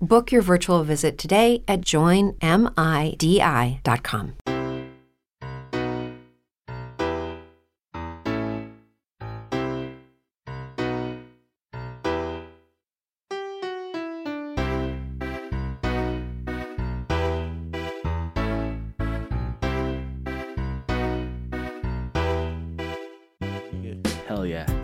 [0.00, 2.34] Book your virtual visit today at joinmidi.com.
[24.26, 24.79] Hell yeah.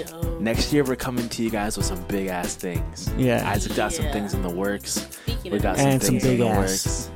[0.00, 0.40] You're so dope.
[0.40, 3.10] Next year we're coming to you guys with some big ass things.
[3.16, 3.48] Yeah.
[3.50, 5.06] Isaac got some things in the works.
[5.10, 6.58] Speaking We got that, some And some things in big the ass.
[6.58, 7.10] works.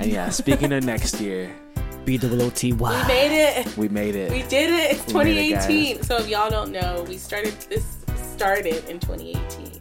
[0.00, 1.50] And yeah, speaking of next year,
[2.06, 3.76] we made it.
[3.76, 4.30] we made it.
[4.30, 4.96] We did it.
[4.96, 6.02] It's We made it, 2018.
[6.04, 7.98] so if y'all don't know, we started this
[8.36, 9.72] started in 2018.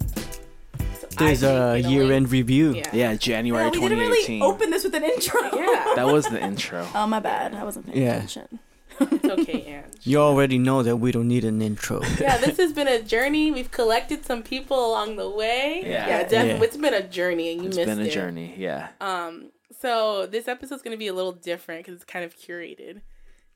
[1.00, 2.74] So There's I a think it year-end review.
[2.76, 2.90] Yeah.
[2.94, 5.42] yeah, January Yeah, we didn't really open this with an intro.
[5.54, 5.84] Yeah.
[5.96, 6.88] That was the intro.
[6.96, 7.56] oh my bad.
[7.56, 8.16] I wasn't paying Yeah.
[8.16, 8.60] attention.
[9.00, 9.84] It's okay, Ange.
[10.04, 12.02] You already know that we don't need an intro.
[12.20, 13.52] Yeah, this has been a journey.
[13.52, 15.82] We've collected some people along the way.
[15.86, 16.08] Yeah.
[16.08, 16.50] yeah definitely.
[16.60, 16.64] Yeah.
[16.64, 17.92] It's been a journey, and you It's missed it.
[17.92, 18.14] It's been a it.
[18.14, 18.54] journey.
[18.58, 18.88] Yeah.
[19.02, 23.02] Um, so this episode's gonna be a little different because it's kind of curated.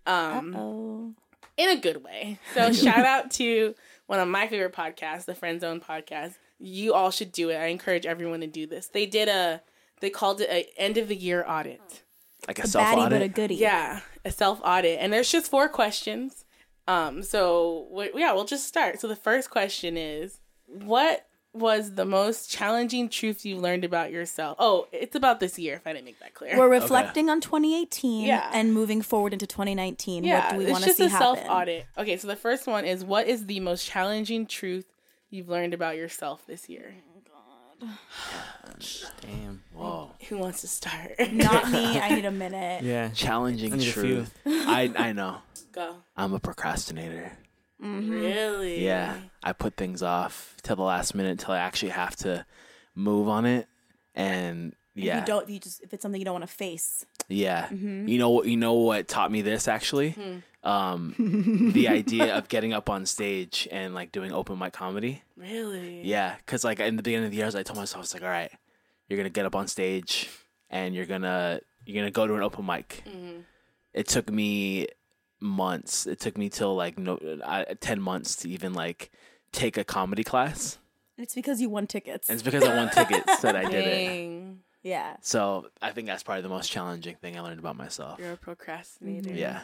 [0.06, 1.14] Um, Oh.
[1.58, 2.40] in a good way.
[2.54, 3.76] So shout out to
[4.08, 6.34] one of my favorite podcasts, the Friend Zone podcast.
[6.60, 7.56] You all should do it.
[7.56, 8.88] I encourage everyone to do this.
[8.88, 9.62] They did a
[10.02, 12.02] they called it a end of the year audit.
[12.48, 13.34] Like a A self baddie but a audit.
[13.36, 13.56] goodie.
[13.56, 16.46] Yeah, a self audit, and there's just four questions.
[16.88, 19.00] Um, so w- yeah, we'll just start.
[19.00, 24.56] So the first question is, what was the most challenging truth you learned about yourself?
[24.60, 25.76] Oh, it's about this year.
[25.76, 26.58] If I didn't make that clear.
[26.58, 28.50] We're reflecting on 2018 Yeah.
[28.54, 30.24] and moving forward into 2019.
[30.24, 31.36] yeah, what do we it's want to just see a happen?
[31.36, 31.86] self audit.
[31.98, 34.86] Okay, so the first one is, what is the most challenging truth
[35.30, 36.96] you've learned about yourself this year?
[39.22, 39.64] Damn.
[39.74, 40.12] Whoa.
[40.30, 41.14] Who wants to start?
[41.32, 42.00] Not me.
[42.00, 42.84] I need a minute.
[42.84, 43.10] Yeah.
[43.10, 44.38] Challenging I need a truth.
[44.46, 45.38] I I know.
[45.72, 45.96] Go.
[46.18, 47.38] I'm a procrastinator.
[47.82, 48.12] Mm-hmm.
[48.12, 48.86] Really?
[48.86, 49.18] Yeah.
[49.44, 52.46] I put things off till the last minute till I actually have to
[52.96, 53.68] move on it.
[54.14, 55.20] And If yeah.
[55.20, 55.50] You don't.
[55.50, 57.06] You just if it's something you don't want to face.
[57.30, 57.68] Yeah.
[57.68, 58.08] Mm-hmm.
[58.08, 60.12] You know what you know what taught me this actually?
[60.12, 60.38] Hmm.
[60.64, 65.24] Um the idea of getting up on stage and like doing open mic comedy.
[65.38, 66.02] Really?
[66.04, 68.24] Yeah, cuz like in the beginning of the years I told myself I was like,
[68.24, 68.52] "All right,
[69.08, 70.30] you're going to get up on stage
[70.70, 73.40] and you're going to you're going to go to an open mic." Mm-hmm.
[73.94, 74.88] It took me
[75.40, 76.06] months.
[76.06, 79.12] It took me till like no uh, 10 months to even like
[79.52, 80.78] take a comedy class.
[81.18, 82.30] It's because you won tickets.
[82.30, 84.56] And it's because I won tickets that I did it.
[84.84, 84.92] Dang.
[84.92, 85.16] yeah.
[85.22, 88.20] So, I think that's probably the most challenging thing I learned about myself.
[88.20, 89.34] You're a procrastinator.
[89.34, 89.62] Yeah.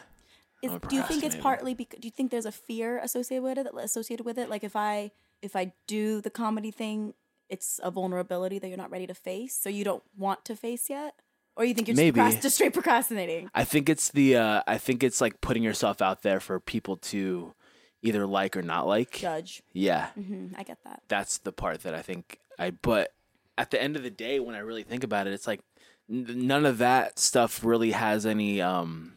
[0.62, 3.58] Is, do you think it's partly because do you think there's a fear associated with
[3.58, 7.14] it associated with it like if i if i do the comedy thing
[7.48, 10.90] it's a vulnerability that you're not ready to face so you don't want to face
[10.90, 11.14] yet
[11.54, 12.20] or you think you're just, Maybe.
[12.20, 16.02] procrast- just straight procrastinating I think it's the uh, I think it's like putting yourself
[16.02, 17.54] out there for people to
[18.02, 19.12] either like or not like.
[19.12, 22.70] judge Yeah, hmm i get that that's the part that I think I.
[22.70, 23.12] But
[23.58, 25.60] at the end of the day, when I really think about it, it's like
[26.08, 29.12] none of that stuff really has any um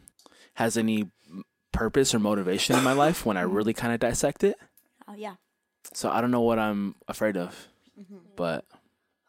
[0.54, 1.10] has any
[1.72, 4.56] purpose or motivation in my life when I really kind of dissect it.
[5.08, 5.36] oh yeah
[5.94, 7.68] So I don't know what I'm afraid of,
[8.36, 8.66] but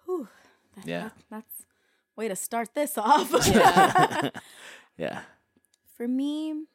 [0.06, 0.28] Whew.
[0.76, 1.02] That- Yeah.
[1.04, 1.66] that- that's
[2.18, 3.32] way to start this off
[4.98, 5.22] yeah,
[5.96, 6.66] for me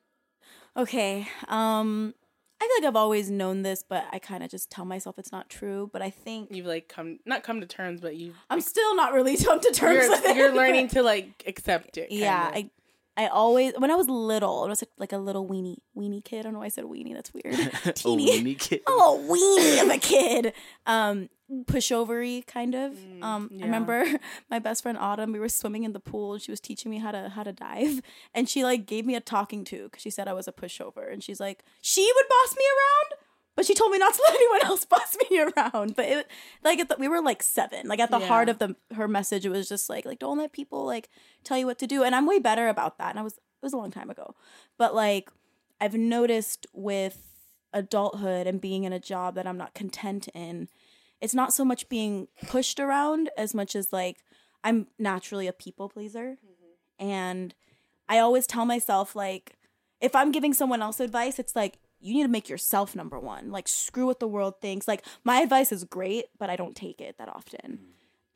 [0.77, 2.15] okay um
[2.61, 5.33] i feel like i've always known this but i kind of just tell myself it's
[5.33, 8.61] not true but i think You've like come not come to terms, but you i'm
[8.61, 12.11] still not really come to terms you're, with it you're learning to like accept it.
[12.11, 12.59] yeah kinda.
[12.59, 12.71] I,
[13.19, 16.39] I always when I was little, I was like a little weenie weenie kid.
[16.39, 17.15] I don't know why I said weenie.
[17.15, 17.57] That's weird.
[17.97, 18.31] Teeny.
[18.31, 18.81] Oh, weenie kid.
[18.87, 20.53] a little weenie of a kid.
[20.87, 21.29] Um,
[21.65, 22.97] pushovery kind of.
[23.21, 23.65] Um, yeah.
[23.65, 24.05] I remember
[24.51, 25.33] my best friend Autumn.
[25.33, 27.53] We were swimming in the pool, and she was teaching me how to how to
[27.53, 28.01] dive,
[28.35, 31.13] and she like gave me a talking to because she said I was a pushover,
[31.13, 33.21] and she's like, she would boss me around.
[33.59, 35.97] But she told me not to let anyone else boss me around.
[35.97, 36.31] But it,
[36.63, 37.89] like, at the, we were like seven.
[37.89, 40.53] Like at the heart of the her message, it was just like, like don't let
[40.53, 41.09] people like
[41.43, 42.05] tell you what to do.
[42.05, 43.11] And I'm way better about that.
[43.11, 44.37] And I was it was a long time ago.
[44.77, 45.33] But like,
[45.81, 47.33] I've noticed with
[47.73, 50.69] adulthood and being in a job that I'm not content in,
[51.21, 54.19] it's not so much being pushed around as much as like
[54.63, 56.37] I'm naturally a people pleaser.
[56.37, 57.09] Mm-hmm.
[57.09, 57.55] And
[58.09, 59.57] I always tell myself, like,
[60.01, 63.51] if I'm giving someone else advice, it's like, you need to make yourself number one.
[63.51, 64.87] Like, screw what the world thinks.
[64.87, 67.81] Like, my advice is great, but I don't take it that often.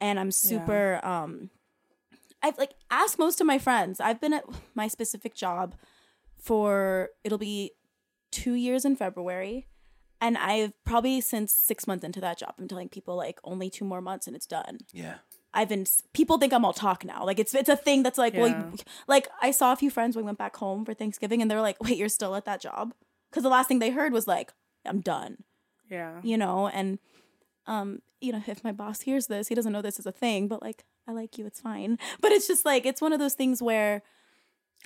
[0.01, 1.51] And I'm super, um,
[2.43, 4.01] I've like asked most of my friends.
[4.01, 4.45] I've been at
[4.75, 5.77] my specific job
[6.37, 7.71] for it'll be
[8.33, 9.69] two years in February.
[10.21, 13.85] And I've probably since six months into that job, I'm telling people like only two
[13.85, 14.79] more months and it's done.
[14.93, 15.17] Yeah.
[15.55, 17.25] I've been people think I'm all talk now.
[17.25, 18.71] Like it's it's a thing that's like well, Yeah.
[19.07, 21.61] like I saw a few friends when we went back home for Thanksgiving and they're
[21.61, 22.95] like, "Wait, you're still at that job?"
[23.33, 24.53] Because the last thing they heard was like,
[24.85, 25.39] "I'm done,"
[25.91, 26.21] Yeah.
[26.23, 26.69] you know.
[26.69, 26.99] And
[27.67, 30.47] um, you know, if my boss hears this, he doesn't know this is a thing,
[30.49, 31.99] but like, I like you, it's fine.
[32.21, 34.03] But it's just like it's one of those things where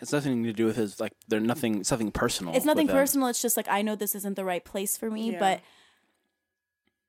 [0.01, 1.13] It's nothing to do with his like.
[1.29, 1.81] They're nothing.
[1.81, 2.55] It's nothing personal.
[2.55, 3.27] it's nothing personal.
[3.29, 5.39] It's just like I know this isn't the right place for me, Yeah.
[5.41, 5.61] but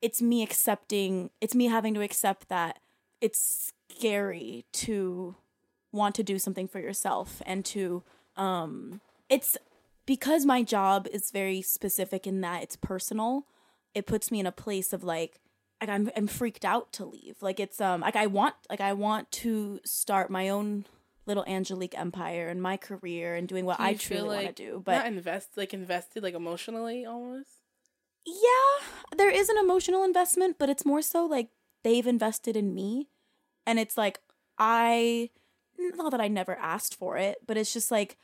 [0.01, 1.30] it's me accepting.
[1.42, 2.80] It's me having to accept that
[3.22, 5.36] it's scary to
[5.92, 8.04] want to do something for yourself and to
[8.36, 9.57] um it's
[10.07, 13.45] because my job is very specific in that it's personal
[13.94, 15.39] it puts me in a place of like
[15.80, 18.94] like I'm I'm freaked out to leave like it's um like I want like I
[18.94, 20.86] want to start my own
[21.27, 24.86] little Angelique empire and my career and doing what I truly want to do not
[24.86, 27.50] but invest like invested like emotionally almost.
[28.25, 31.50] yeah there is an emotional investment but it's more so like
[31.83, 33.10] they've invested in me
[33.65, 34.19] and it's like
[34.57, 35.30] i
[35.77, 38.18] not that i never asked for it but it's just like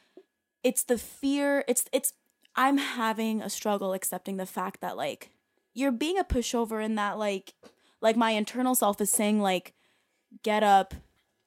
[0.64, 2.14] it's the fear it's it's
[2.56, 5.30] i'm having a struggle accepting the fact that like
[5.74, 7.54] you're being a pushover in that like
[8.02, 9.74] like my internal self is saying like
[10.44, 10.94] get up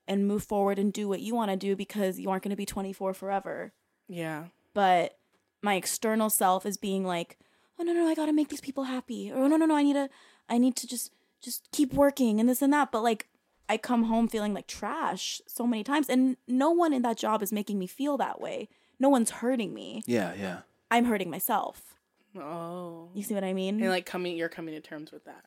[0.09, 2.57] and move forward and do what you want to do because you aren't going to
[2.57, 3.73] be 24 forever.
[4.09, 4.45] Yeah.
[4.73, 5.19] but
[5.63, 7.39] my external self is being like
[7.79, 9.33] oh no no i gotta make these people happy.
[9.33, 10.09] Or "Oh, no no no i need to
[10.49, 11.11] i need to just
[11.43, 12.93] just keep working and this and that.
[12.93, 13.27] But like
[13.69, 17.43] i come home feeling like trash so many times and no one in that job
[17.43, 20.32] is making me feel that way no one's hurting me Yeah.
[20.38, 20.58] Yeah.
[20.90, 21.94] i'm hurting myself
[22.38, 23.08] Oh.
[23.14, 25.44] you see what i mean And like coming, you're coming to terms with that.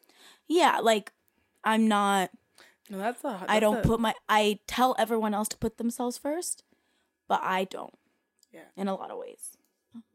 [0.47, 1.11] yeah like
[1.63, 2.31] i'm not
[2.89, 3.27] No, that's a.
[3.27, 6.63] i that's don't a- put my i tell everyone else to put themselves first
[7.27, 7.93] but i don't
[8.51, 8.61] Yeah.
[8.75, 9.55] in a lot of ways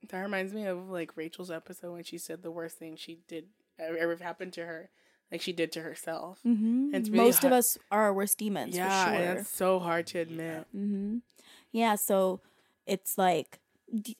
[0.08, 3.46] That reminds me of like Rachel's episode when she said the worst thing she did
[3.78, 4.88] ever ever happened to her,
[5.32, 6.38] like she did to herself.
[6.46, 6.94] mm-hmm.
[6.94, 9.78] It's really most of us are our worst demons yeah, for sure and that's so
[9.81, 10.66] hard to admit.
[10.72, 11.19] hmm
[11.72, 12.40] Yeah, so
[12.86, 13.60] it's like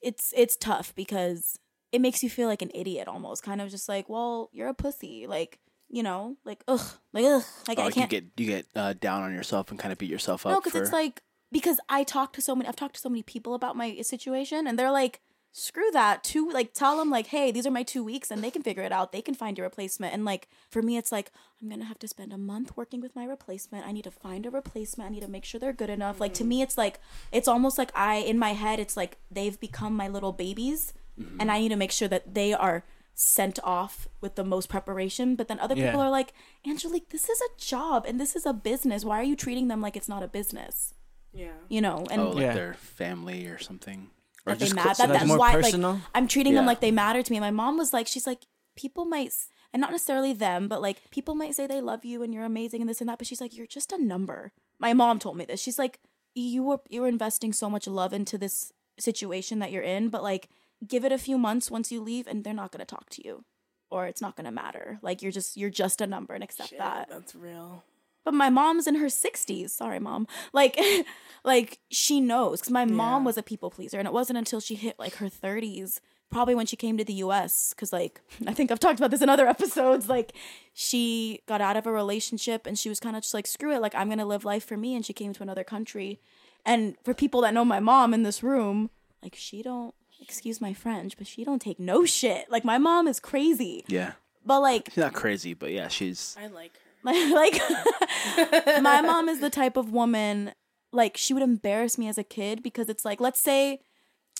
[0.01, 1.59] it's it's tough because
[1.91, 4.73] it makes you feel like an idiot almost, kind of just like, well, you're a
[4.73, 5.59] pussy, like
[5.89, 6.81] you know, like ugh,
[7.13, 8.09] like ugh, like Oh, I you can't.
[8.09, 10.51] get you get uh, down on yourself and kind of beat yourself up.
[10.51, 11.21] no, because for, it's like
[11.51, 14.67] because I talk to so many, I've talked to so many people about my situation,
[14.67, 15.21] and they're like,
[15.57, 16.21] screw that.
[16.21, 18.83] Two like tell them like, hey, these are my two weeks, and they can figure
[18.83, 19.11] it out.
[19.13, 20.13] They can find your replacement.
[20.13, 21.31] And like for me, it's like
[21.61, 23.87] I'm gonna have to spend a month working with my replacement.
[23.87, 25.09] I need to find a replacement.
[25.09, 26.19] I need to make sure they're good enough.
[26.19, 26.49] Like to mm-hmm.
[26.49, 26.99] me, it's like
[27.31, 31.39] it's almost like I in my head, it's like they've become my little babies, mm-hmm.
[31.39, 32.83] and I need to make sure that they are
[33.17, 36.07] sent off with the most preparation but then other people Yeah.
[36.07, 36.33] are like
[36.67, 39.79] angelique this is a job and this is a business why are you treating them
[39.79, 40.93] like it's not a business
[41.31, 41.53] Yeah.
[41.69, 42.53] you know and oh, like Yeah.
[42.53, 44.09] their family or something,
[44.45, 44.87] or that they just matter.
[44.89, 45.93] close- That, that's more why, personal?
[45.93, 47.39] like, I'm treating them like they matter to me.
[47.39, 48.41] My mom was like, she's like,
[48.75, 49.33] people might,
[49.73, 52.81] and not necessarily them, but like people might say they love you and you're amazing
[52.81, 54.51] and this and that, but she's like, you're just a number.
[54.79, 55.61] My mom told me this.
[55.61, 55.99] She's like,
[56.33, 60.49] you were you're investing so much love into this situation that you're in, but like,
[60.85, 63.45] give it a few months once you leave, and they're not gonna talk to you,
[63.89, 64.99] or it's not gonna matter.
[65.01, 67.07] Like you're just you're just a number, and accept Shit, that.
[67.09, 67.83] that's real.
[68.25, 69.69] But my mom's in her 60s.
[69.69, 70.27] Sorry, mom.
[70.51, 70.77] Like
[71.45, 73.25] like she knows cuz my mom Yeah.
[73.27, 75.99] was a people pleaser and it wasn't until she hit like her 30s,
[76.31, 79.21] probably when she came to the US cuz like I think I've talked about this
[79.21, 80.33] in other episodes like
[80.73, 83.81] she got out of a relationship and she was kind of just like screw it,
[83.81, 86.19] like I'm going to live life for me and she came to another country.
[86.65, 88.89] And for people that know my mom in this room,
[89.23, 92.49] like she don't excuse my French, but she don't take no shit.
[92.49, 93.85] Like my mom is crazy.
[93.87, 94.13] yeah,
[94.45, 96.84] But like she's not crazy, but yeah, she's I like her.
[97.13, 97.53] Like,
[98.37, 100.51] like my mom is the type of woman
[100.91, 103.79] like she would embarrass me as a kid because it's like let's say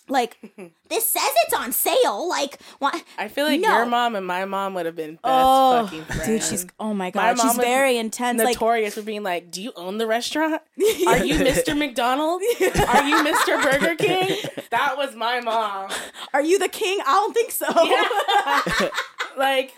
[0.08, 0.38] like
[0.90, 3.76] this says it's on sale like what I feel like No.
[3.78, 6.26] your mom and my mom would have been best oh fucking friends.
[6.28, 9.50] dude she's oh my My god mom she's very intense like notorious for being like,
[9.52, 10.62] "Do you own the restaurant?
[11.08, 11.76] Are you Mr.
[11.78, 12.42] McDonald?
[12.44, 13.64] Are you Mr.
[13.64, 14.38] Burger King?"
[14.70, 15.90] That was my mom.
[16.34, 17.66] are you the king i don't think so
[19.38, 19.74] Like,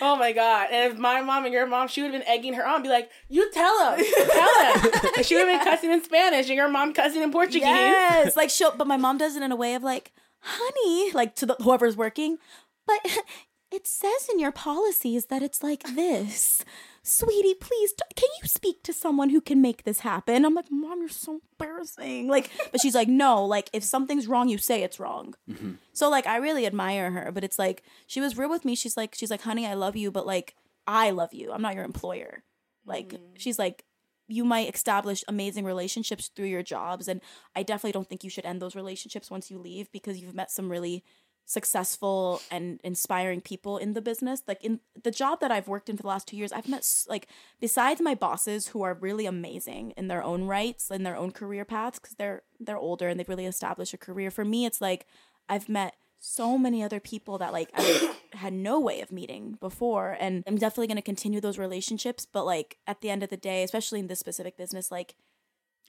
[0.00, 0.68] oh my god!
[0.72, 2.88] And if my mom and your mom, she would have been egging her on, be
[2.88, 6.56] like, "You tell him, tell him." and she would have been cussing in Spanish, and
[6.56, 7.62] your mom cussing in Portuguese.
[7.62, 11.34] yes like she'll but my mom does it in a way of like honey like
[11.36, 12.38] to the whoever's working
[12.86, 12.98] but
[13.72, 16.64] it says in your policies that it's like this
[17.06, 20.44] sweetie please t- can you speak to someone who can make this happen?
[20.44, 22.28] I'm like mom you're so embarrassing.
[22.28, 25.34] Like but she's like no like if something's wrong you say it's wrong.
[25.48, 25.72] Mm-hmm.
[25.92, 28.74] So like i really admire her but it's like she was real with me.
[28.74, 30.54] She's like she's like honey i love you but like
[30.86, 31.52] i love you.
[31.52, 32.42] I'm not your employer.
[32.84, 33.24] Like mm-hmm.
[33.36, 33.84] she's like
[34.28, 37.20] you might establish amazing relationships through your jobs and
[37.54, 40.50] i definitely don't think you should end those relationships once you leave because you've met
[40.50, 41.04] some really
[41.46, 44.42] successful and inspiring people in the business.
[44.46, 46.86] Like in the job that i've worked in for the last two years i've met
[47.08, 47.28] like
[47.60, 51.64] besides my bosses who are really amazing in their own rights in their own career
[51.64, 54.30] paths because they're they're older and they've really established a career.
[54.30, 55.06] For me it's like
[55.48, 60.16] i've met so many other people that like I had no way of meeting before
[60.18, 63.36] and I'm definitely going to continue those relationships but like at the end of the
[63.36, 65.14] day especially in this specific business like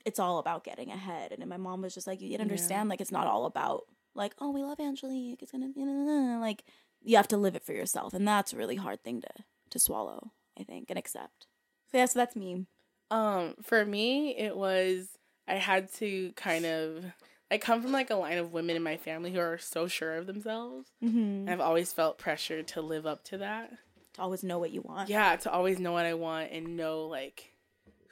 [0.07, 1.33] it's all about getting ahead.
[1.33, 3.83] And my mom was just like you didn't understand like it's not all about
[4.17, 6.63] like oh we love Angelique it's to be like
[7.01, 9.29] you have to live it for yourself and that's a really hard thing to
[9.69, 11.47] to swallow I think and accept
[11.91, 12.65] so yeah so that's me
[13.09, 15.07] Um, for me, it was
[15.47, 17.05] I had to kind of.
[17.49, 20.15] I come from like a line of women in my family who are so sure
[20.15, 20.89] of themselves.
[21.01, 21.17] mm-hmm.
[21.17, 23.71] And I've always felt pressure to live up to that.
[24.15, 27.05] to always know what you want Yeah, to always know what I want and know
[27.07, 27.53] like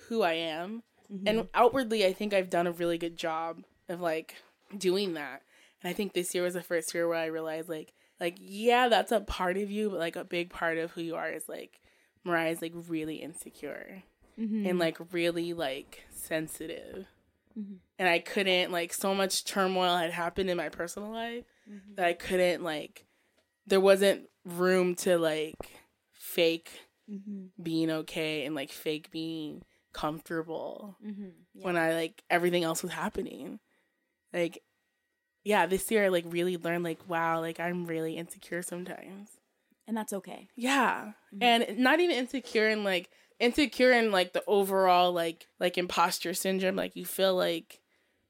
[0.07, 0.83] who I am.
[1.11, 1.27] Mm-hmm.
[1.27, 4.35] And outwardly, I think I've done a really good job of like
[4.77, 5.41] doing that.
[5.83, 8.87] And I think this year was the first year where I realized like like yeah,
[8.87, 11.47] that's a part of you, but like a big part of who you are is
[11.49, 11.79] like
[12.23, 14.03] Mariah is like really insecure
[14.39, 14.67] Mm-hmm.
[14.67, 17.05] and like really like sensitive.
[17.97, 21.95] And I couldn't like so much turmoil had happened in my personal life Mm-hmm.
[21.95, 23.05] that I couldn't like
[23.67, 25.55] there wasn't room to like
[26.11, 26.69] fake
[27.09, 27.61] Mm-hmm.
[27.63, 29.61] being okay and like fake being
[29.93, 31.25] comfortable Mm-hmm.
[31.53, 31.65] Yeah.
[31.65, 33.59] when I like everything else was happening.
[34.33, 34.61] Like
[35.45, 39.29] yeah, this year I like really learned like wow, like I'm really insecure sometimes.
[39.87, 41.13] and that's okay Yeah.
[41.33, 41.43] Mm-hmm.
[41.43, 43.09] And not even insecure in like
[43.39, 46.75] insecure in like the overall like like imposter syndrome.
[46.75, 47.79] Like you feel like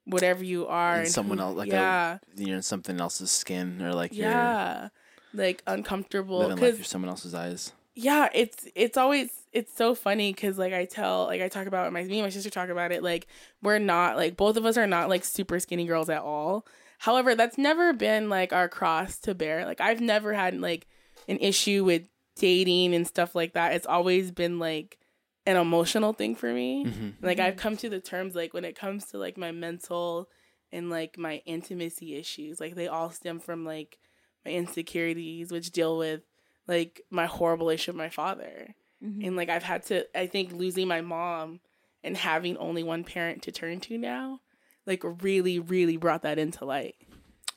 [0.06, 3.32] whatever you are And and someone who- else, like yeah, a, you're in something else's
[3.32, 4.90] skin, or like you're yeah,
[5.34, 6.40] like uncomfortable.
[6.40, 7.72] living life Because through someone else's eyes.
[7.96, 11.88] yeah, it's it's always it's so funny because like I tell like I talk about
[11.88, 13.28] it, my me and my sister talk about it like
[13.62, 16.66] we're not like both of us are not like super skinny girls at all.
[17.00, 19.66] However, that's never been like our cross to bear.
[19.66, 20.88] Like I've never had like
[21.28, 23.74] an issue with dating and stuff like that.
[23.74, 24.98] It's always been like
[25.46, 26.86] an emotional thing for me.
[26.86, 27.10] Mm-hmm.
[27.26, 27.62] Like I've mm-hmm.
[27.62, 30.30] come to the terms like when it comes to like my mental
[30.72, 33.98] and like my intimacy issues, like they all stem from like
[34.46, 36.22] my insecurities, which deal with
[36.68, 38.76] like my horrible issue with my father.
[39.04, 39.26] Mm-hmm.
[39.26, 41.60] And like I've had to I think losing my mom
[42.04, 44.42] and having only one parent to turn to now,
[44.86, 46.96] like really, really brought that into light.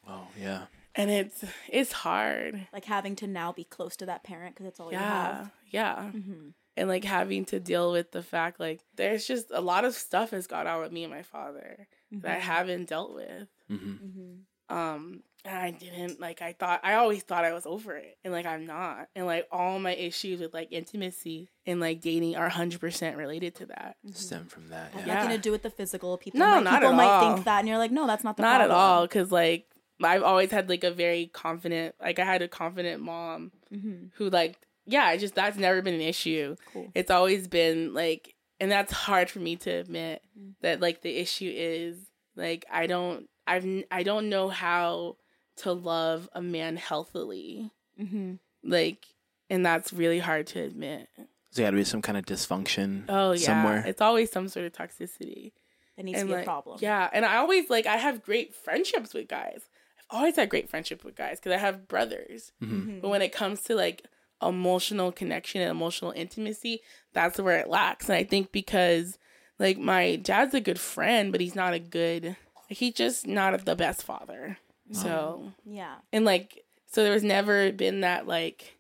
[0.09, 0.63] Oh yeah.
[0.95, 2.67] And it's it's hard.
[2.73, 5.37] like having to now be close to that parent because it's all you Yeah.
[5.39, 6.11] have Yeah.
[6.15, 6.53] Mhm.
[6.77, 10.31] And like having to deal with the fact like there's just a lot of stuff
[10.31, 13.49] has gone on with me and my father that I haven't dealt with.
[13.69, 14.77] hmm Mm-hmm.
[14.77, 18.33] Um and I didn't like I thought I always thought I was over it and
[18.33, 19.09] like I'm not.
[19.17, 23.67] And like all my issues with like intimacy and like dating are 100% related to
[23.67, 23.97] that.
[24.13, 24.93] Stem from that.
[24.95, 25.05] Yeah.
[25.07, 25.37] nothing Yeah.
[25.37, 26.17] to do with the physical.
[26.19, 27.33] People, No, might, not people at might all.
[27.35, 29.67] think that, and you're like, no, that's not the Not at all cuz like
[30.03, 34.07] I've always had like a very confident like I had a confident mom Mm-hmm.
[34.15, 36.57] who like yeah, I just that's never been an issue.
[36.73, 36.91] Cool.
[36.95, 40.55] It's always been like and that's hard for me to admit Mm.
[40.63, 41.97] that like the issue is
[42.37, 45.17] like I don't I've I don't know how
[45.59, 47.71] to love a man healthily.
[48.01, 48.35] Mm-hmm.
[48.63, 49.07] Like
[49.51, 51.09] and that's really hard to admit.
[51.51, 53.05] So you got to be some kind of dysfunction.
[53.09, 53.39] Oh yeah.
[53.39, 53.85] somewhere.
[53.87, 55.53] It's always some sort of toxicity.
[55.97, 56.79] That needs and to be like, a problem.
[56.81, 59.63] Yeah, and I always like I have great friendships with guys.
[60.11, 62.53] I've always had great friendship with guys because I have brothers.
[62.63, 63.01] Mm-hmm.
[63.01, 64.05] But when it comes to like
[64.41, 68.09] emotional connection and emotional intimacy, that's where it lacks.
[68.09, 69.19] And I think because
[69.59, 72.37] like my dad's a good friend, but he's not a good.
[72.69, 74.59] He's just not the best father.
[74.93, 75.97] So Yeah.
[76.13, 78.77] and like so there was never been that like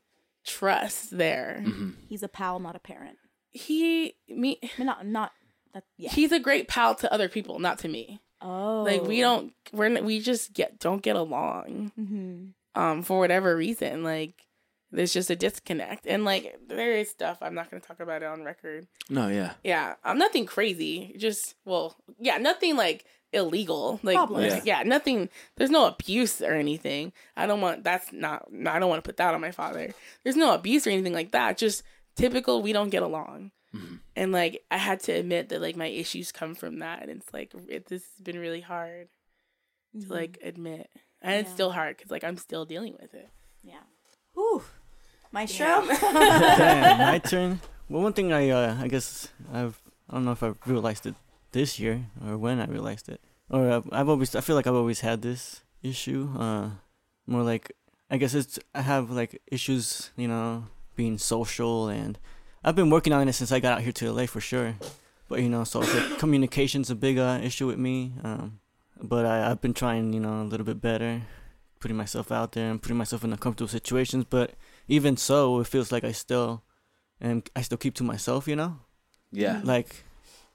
[0.46, 1.62] trust there.
[1.64, 1.90] Mm-hmm.
[2.08, 3.18] He's a pal, not a parent.
[3.50, 5.32] He me I mean, not not
[5.74, 6.10] That, yeah.
[6.10, 8.20] He's a great pal to other people, not to me.
[8.40, 8.82] oh.
[8.82, 11.92] Like we don't we're n- we just get don't get along.
[11.98, 12.80] Mm-hmm.
[12.80, 14.02] Um for whatever reason.
[14.04, 14.44] Like
[14.90, 16.06] there's just a disconnect.
[16.06, 18.86] And like there is stuff I'm not going to talk about it on record.
[19.10, 19.52] No, yeah.
[19.62, 21.14] Yeah, I'm nothing crazy.
[21.18, 24.00] Just well, yeah, nothing like illegal.
[24.02, 24.46] Like Problems.
[24.46, 24.60] yeah.
[24.64, 25.28] yeah, nothing.
[25.56, 27.12] There's no abuse or anything.
[27.36, 27.84] I don't want.
[27.84, 28.52] That's not.
[28.52, 29.92] no, I don't want to put that on my father.
[30.24, 31.58] There's no abuse or anything like that.
[31.58, 31.82] Just
[32.16, 32.62] typical.
[32.62, 33.52] We don't get along.
[34.16, 37.32] And like I had to admit that like my issues come from that, and it's
[37.32, 39.08] like it, this has been really hard
[40.00, 40.88] to like admit,
[41.22, 43.28] and it's still hard because like I'm still dealing with it.
[43.62, 43.84] Yeah.
[44.34, 44.64] Whew.
[45.30, 45.86] Maestro.
[46.00, 47.60] Damn, my turn.
[47.88, 51.14] Well, one thing I uh, I guess I've I don't know if I've realized it
[51.52, 54.74] this year or when I realized it, or I've, I've always I feel like I've
[54.74, 56.30] always had this issue.
[56.38, 56.70] Uh,
[57.26, 57.72] more like
[58.10, 60.64] I guess it's I have like issues, you know,
[60.96, 62.18] being social, and
[62.64, 64.74] I've been working on it since I got out here to LA for sure.
[65.28, 68.14] But you know, so like communication's a big uh, issue with me.
[68.24, 68.60] Um,
[69.00, 71.22] but I I've been trying, you know, a little bit better,
[71.80, 74.54] putting myself out there and putting myself in uncomfortable situations, but
[74.88, 76.62] even so, it feels like I still
[77.20, 78.78] and I still keep to myself, you know.
[79.32, 79.60] Yeah.
[79.62, 80.04] Like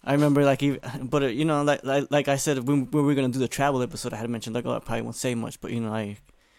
[0.03, 3.03] I remember, like, even, but uh, you know, like like like I said when, when
[3.05, 5.15] we were gonna do the travel episode, I had mentioned like, oh, I probably won't
[5.15, 6.17] say much, but you know, I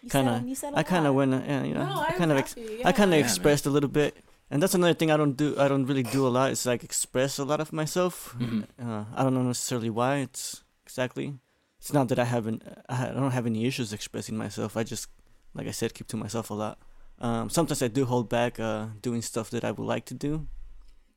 [0.09, 2.11] Kinda- said- you said a I kind of went, uh, yeah, you know, No, I
[2.13, 3.23] kind of ex- happy, I kind of yeah.
[3.23, 3.29] man.
[3.29, 4.17] expressed a little bit,
[4.49, 5.55] and that's another thing I don't do.
[5.59, 6.51] I don't really do a lot.
[6.51, 8.35] It's like express a lot of myself.
[8.39, 8.65] Mhm.
[8.81, 10.17] Uh, I don't know necessarily why.
[10.17, 11.35] It's exactly.
[11.79, 12.63] It's not that I haven't.
[12.89, 14.75] I don't have any issues expressing myself.
[14.75, 15.07] I just,
[15.53, 16.79] like I said, keep to myself a lot.
[17.19, 20.47] Um, sometimes I do hold back uh, doing stuff that I would like to do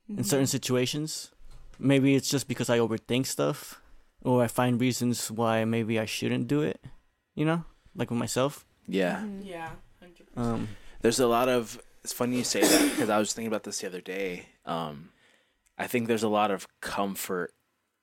[0.08, 0.56] in certain Mm-hmm.
[0.58, 1.30] situations.
[1.78, 3.80] Maybe it's just because I overthink stuff,
[4.22, 6.80] or I find reasons why maybe I shouldn't do it.
[7.34, 8.64] You know, like with myself.
[8.86, 9.20] Yeah.
[9.22, 9.44] Mhm.
[9.46, 9.70] Yeah,
[10.00, 10.36] 100%.
[10.36, 10.68] Um,
[11.02, 11.80] There's a lot of.
[12.02, 14.46] It's funny you say that because I was thinking about this the other day.
[14.64, 15.10] Um,
[15.76, 17.52] I think there's a lot of comfort.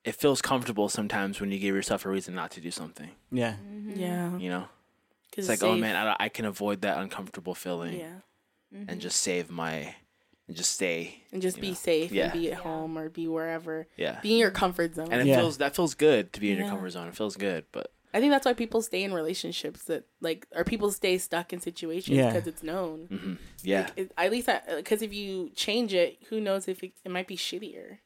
[0.04, 3.10] It feels comfortable sometimes when you give yourself a reason not to do something.
[3.30, 3.56] yeah.
[3.62, 3.96] Mhm.
[3.98, 4.36] yeah.
[4.38, 4.68] You know?
[5.36, 8.20] it's like, oh man, I, I can avoid that uncomfortable feeling Yeah.
[8.74, 8.86] Mhm.
[8.88, 9.94] and just save my,
[10.48, 11.22] and just stay.
[11.32, 11.74] And just be know.
[11.74, 12.24] safe Yeah.
[12.24, 12.62] and be at Yeah.
[12.62, 13.86] home or be wherever.
[13.96, 14.20] Yeah.
[14.20, 15.08] Be in your comfort zone.
[15.10, 15.36] and it Yeah.
[15.40, 17.08] feels that feels good to be in your comfort zone.
[17.08, 20.64] It feels good, but I think that's why people stay in relationships that like, or
[20.64, 22.32] people stay stuck in situations Yeah.
[22.32, 23.06] because it's known.
[23.08, 26.92] hmm yeah, Like, it, at least, because if you change it, who knows if it,
[27.04, 27.98] it might be shittier.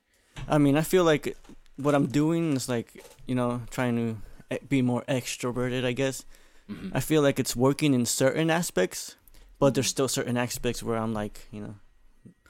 [0.48, 1.36] I mean, I feel like
[1.76, 6.24] what I'm doing is like, you know, trying to e- be more extroverted, I guess.
[6.66, 9.16] hmm I feel like it's working in certain aspects,
[9.60, 11.74] but there's still certain aspects where I'm like, you know,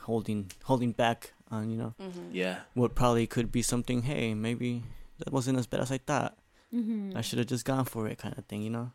[0.03, 2.31] holding holding back on, you know, Mm-hmm.
[2.33, 4.83] yeah, what probably could be something, hey, maybe
[5.19, 6.39] that wasn't as bad as I thought.
[6.73, 7.17] Mhm.
[7.17, 8.93] I should have just gone for it kind of thing, you know?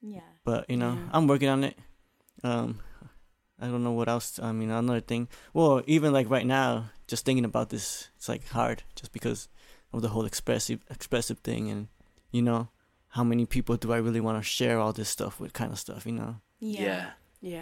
[0.00, 0.20] Yeah.
[0.44, 1.08] But, you know, Yeah.
[1.12, 1.76] I'm working on it.
[2.42, 2.80] Um
[3.60, 4.38] I don't know what else.
[4.42, 5.28] I mean, another thing.
[5.52, 9.48] Well, even like right now, just thinking about this, it's like hard just because
[9.92, 11.88] of the whole expressive expressive thing and
[12.32, 12.68] you know,
[13.08, 15.78] how many people do I really want to share all this stuff with kind of
[15.78, 16.40] stuff, you know?
[16.58, 17.10] yeah, Yeah.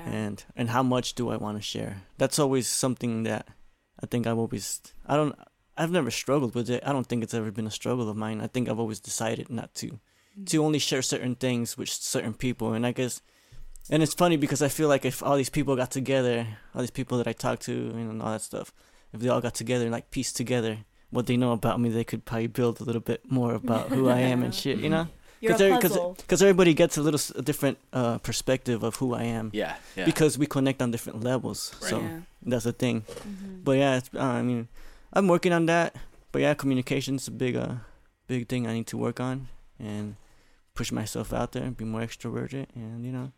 [0.06, 2.02] And and how much do I want to share?
[2.16, 3.48] That's always something that
[4.02, 5.36] I think I've always I don't
[5.76, 6.82] I've never struggled with it.
[6.86, 8.40] I don't think it's ever been a struggle of mine.
[8.40, 10.44] I think I've always decided not to mm-hmm.
[10.44, 13.20] to only share certain things with certain people and I guess
[13.90, 16.90] and it's funny because I feel like if all these people got together, all these
[16.90, 18.72] people that I talk to and all that stuff,
[19.12, 20.78] if they all got together and like pieced together
[21.10, 24.08] what they know about me, they could probably build a little bit more about who
[24.08, 25.08] I am and shit, you know?
[25.42, 26.14] You're a puzzle.
[26.16, 29.74] Because everybody gets a little s- a different uh, perspective of who I am yeah,
[29.96, 30.04] yeah.
[30.06, 31.74] because we connect on different levels.
[31.82, 31.90] Right.
[31.90, 32.20] So yeah.
[32.46, 33.02] that's the thing.
[33.02, 33.64] Mhm.
[33.64, 34.68] But yeah, it's, uh, I mean,
[35.12, 35.96] I'm working on that.
[36.32, 37.74] But yeah, communication's a big, uh,
[38.26, 40.16] big thing I need to work on and
[40.74, 42.66] push myself out there and be more extroverted.
[42.74, 43.32] And you know,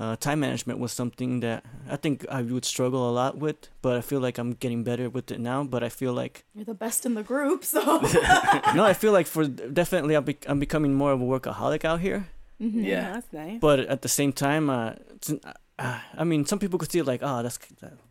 [0.00, 1.62] uh, time management was something that
[1.94, 3.56] I think I would struggle a lot with.
[3.82, 5.62] But I feel like I'm getting better with it now.
[5.64, 7.80] But I feel like You're the best in the group, so.
[8.74, 12.00] no, I feel like for definitely I'm, be- I'm becoming more of a workaholic out
[12.00, 12.20] here.
[12.60, 12.84] Mhm.
[12.84, 13.12] Yeah.
[13.14, 13.60] that's nice.
[13.60, 15.30] But at the same time, uh, it's,
[15.78, 17.58] uh, I mean, some people could see it like, oh, that's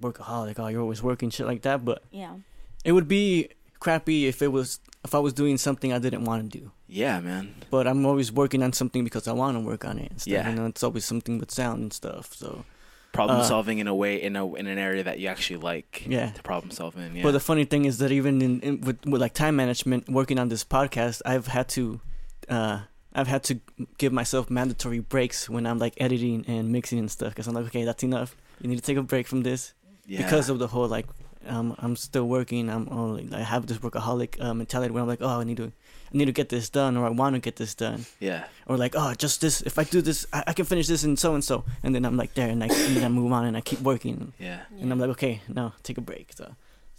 [0.01, 0.59] workaholic.
[0.59, 1.83] Oh, you're always working, shit like that.
[1.85, 2.35] But Yeah.
[2.83, 6.51] it would be crappy if it was if I was doing something I didn't want
[6.51, 6.71] to do.
[6.87, 7.55] yeah, man.
[7.71, 10.31] But I'm always working on something because I want to work on it and stuff.
[10.33, 10.49] Yeah.
[10.49, 12.33] You know, it's always something with sound and stuff.
[12.33, 12.65] So,
[13.11, 16.03] Problem Uh, solving in a way in a in an area that you actually like.
[16.07, 16.29] Yeah.
[16.31, 17.15] to problem solve in.
[17.15, 20.07] Yeah, but the funny thing is that even in, in with, with like time management,
[20.09, 22.01] working on this podcast, I've had to,
[22.49, 22.81] uh,
[23.13, 23.59] I've had to
[23.97, 27.65] give myself mandatory breaks when I'm like editing and mixing and stuff because I'm like,
[27.67, 28.35] okay, that's enough.
[28.61, 29.73] You need to take a break from this.
[30.05, 30.21] yeah.
[30.23, 31.07] because of the whole like
[31.47, 32.69] um, I'm still working.
[32.69, 35.71] I'm only I have this workaholic uh, mentality where I'm like, oh, I need to,
[36.11, 38.77] I need to get this done, or I want to get this done, yeah, or
[38.77, 39.61] like, oh, just this.
[39.61, 42.05] If I do this, I, I can finish this and so and so, and then
[42.05, 44.61] I'm like there, and I and then I move on and I keep working, yeah.
[44.79, 46.33] and I'm like, okay, no, take a break.
[46.35, 46.55] So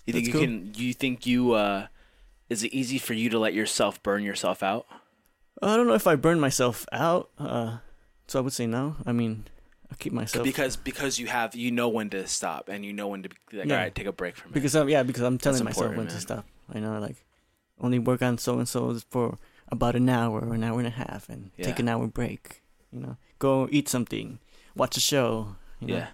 [0.07, 0.41] You think you cool.
[0.43, 0.73] can?
[0.77, 1.87] You think you uh,
[2.49, 4.87] is it easy for you to let yourself burn yourself out?
[5.63, 7.31] I don't know if I burn myself out.
[7.39, 7.79] Uh,
[8.27, 8.97] so I would say no.
[9.05, 9.45] I mean,
[9.93, 13.09] I keep myself Because because you have you know when to stop and you know
[13.09, 13.75] when to be like Yeah.
[13.75, 14.55] all right, take a break from it.
[14.55, 16.15] because I'm yeah because I'm telling myself when man.
[16.15, 16.45] to stop.
[16.73, 17.17] I know like
[17.81, 20.91] only work on so and so for about an hour or an hour and a
[20.91, 22.63] half, and take an hour break.
[22.93, 24.39] You know, go eat something,
[24.77, 25.57] watch a show.
[25.81, 26.07] You know, yeah.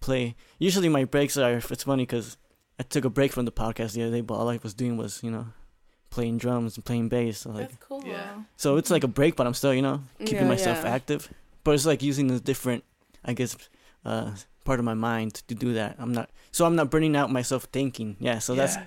[0.00, 0.34] play.
[0.58, 1.54] Usually my breaks are.
[1.58, 2.36] It's funny because
[2.78, 4.96] I took a break from the podcast the other day, but all I was doing
[4.96, 5.46] was you know
[6.10, 7.38] playing drums and playing bass.
[7.40, 8.02] So like That's cool.
[8.06, 8.42] Yeah.
[8.56, 10.90] so it's like a break, but I'm still you know keeping Yeah, myself yeah.
[10.94, 11.28] active.
[11.64, 12.84] But it's like using a different,
[13.24, 13.56] I guess,
[14.04, 14.32] uh,
[14.64, 15.96] part of my mind to do that.
[15.98, 18.16] I'm not so I'm not burning out myself thinking.
[18.20, 18.38] Yeah.
[18.40, 18.84] So that's Yeah.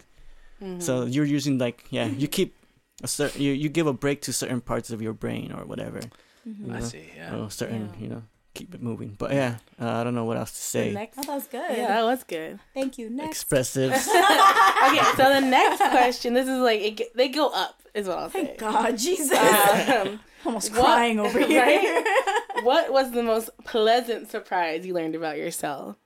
[0.61, 0.81] Mhm.
[0.81, 2.55] so you're using like yeah you keep
[3.03, 5.99] a certain you you give a break to certain parts of your brain or whatever.
[6.47, 6.71] Mhm.
[6.75, 7.05] I know, see.
[7.17, 7.35] Yeah.
[7.35, 8.01] Or certain Yeah.
[8.03, 9.15] you know keep it moving.
[9.17, 10.93] But yeah, uh, I don't know what else to say.
[10.93, 11.71] next, Oh, that was good.
[11.77, 12.59] yeah, that was good.
[12.75, 13.09] Thank you.
[13.09, 13.29] Next.
[13.41, 13.91] Expressive.
[13.93, 18.29] okay, so the next question, this is like it, they go up, is what I'll
[18.29, 18.45] say.
[18.45, 19.31] Thank God, Jesus.
[19.33, 21.63] Um, Almost what- crying over here.
[21.65, 22.41] right?
[22.63, 25.97] What was the most pleasant surprise you learned about yourself?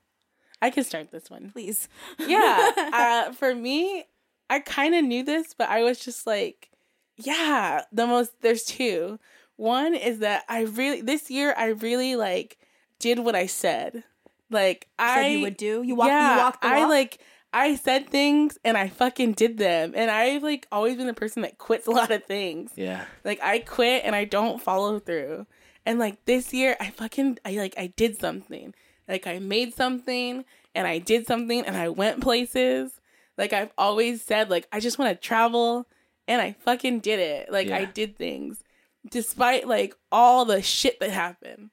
[0.61, 1.51] I can start this one.
[1.51, 1.87] Please.
[2.19, 4.05] Yeah, uh, for me,
[4.49, 6.69] I kind of knew this, but I was just like,
[7.15, 8.41] yeah, the most.
[8.41, 9.19] There's two.
[9.55, 12.57] One is that I really this year I really like
[12.99, 14.03] did what I said.
[14.49, 15.81] Like I Said you would do.
[15.83, 16.07] You walk.
[16.07, 16.75] yeah, you walk the walk.
[16.75, 17.19] I like
[17.53, 19.93] I said things and I fucking did them.
[19.95, 22.71] And I've like always been the person that quits a lot of things.
[22.75, 23.05] Yeah.
[23.23, 25.47] Like I quit and I don't follow through.
[25.87, 28.75] And like this year I fucking I like I did something.
[29.07, 30.43] Like I made something
[30.75, 32.99] and I did something and I went places.
[33.37, 35.87] Like I've always said like I just want to travel
[36.27, 37.49] and I fucking did it.
[37.49, 38.61] Like I did things
[39.09, 41.69] despite like all the shit that happened.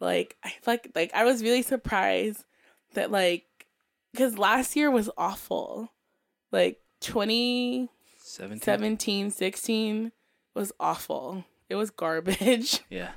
[0.00, 2.44] Like I fuck like I was really surprised
[2.94, 3.46] that like
[4.16, 5.92] cuz last year was awful.
[6.50, 8.60] Like 20 Seventeen.
[8.60, 10.12] 17 16
[10.52, 13.12] was awful it was garbage Yeah.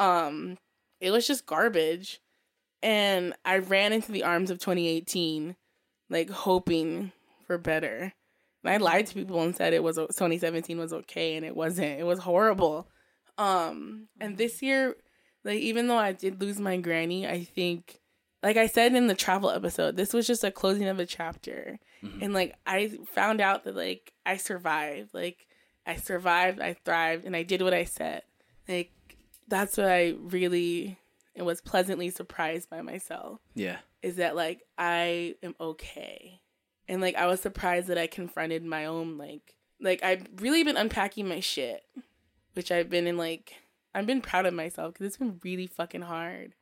[0.00, 0.58] Um
[1.00, 2.20] it was just garbage.
[2.82, 5.54] And i ran into the arms of 2018
[6.08, 7.12] like hoping
[7.46, 8.12] for better.
[8.64, 12.00] And i lied to people and said it was 2017 was okay and it wasn't.
[12.00, 12.88] It was horrible.
[13.38, 14.96] Um and this year
[15.44, 17.98] like even though i did lose my granny i think
[18.42, 21.78] like i said in the travel episode this was just a closing of a chapter.
[22.02, 22.22] Mhm.
[22.22, 25.12] and like i found out that like i survived.
[25.14, 25.46] Like
[25.86, 28.22] i survived i thrived and i did what i said.
[28.68, 28.90] Like
[29.50, 30.96] that's what i really
[31.36, 33.78] and was pleasantly surprised by myself Yeah.
[34.02, 36.40] is that like i am okay
[36.88, 40.76] and like i was surprised that i confronted my own like like i've really been
[40.78, 41.84] unpacking my shit
[42.54, 43.54] which i've been in like
[43.94, 46.54] i've been proud of myself because it's been really fucking hard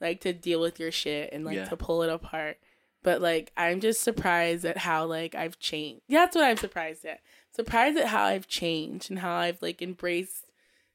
[0.00, 1.64] like to deal with your shit and like Yeah.
[1.66, 2.58] to pull it apart
[3.02, 7.04] but like i'm just surprised at how like i've changed Yeah, that's what i'm surprised
[7.04, 7.20] at
[7.52, 10.45] surprised at how i've changed and how i've like embraced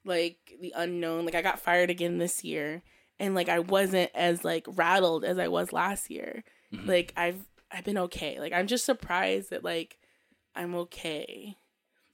[0.06, 1.26] like the unknown.
[1.26, 2.82] Like i got fired again this year
[3.20, 6.44] and like i wasn't as like rattled as i was last year.
[6.74, 6.88] Mhm.
[6.88, 8.40] like i've i've been okay.
[8.40, 9.98] Like i'm just surprised that like
[10.56, 11.56] i'm okay.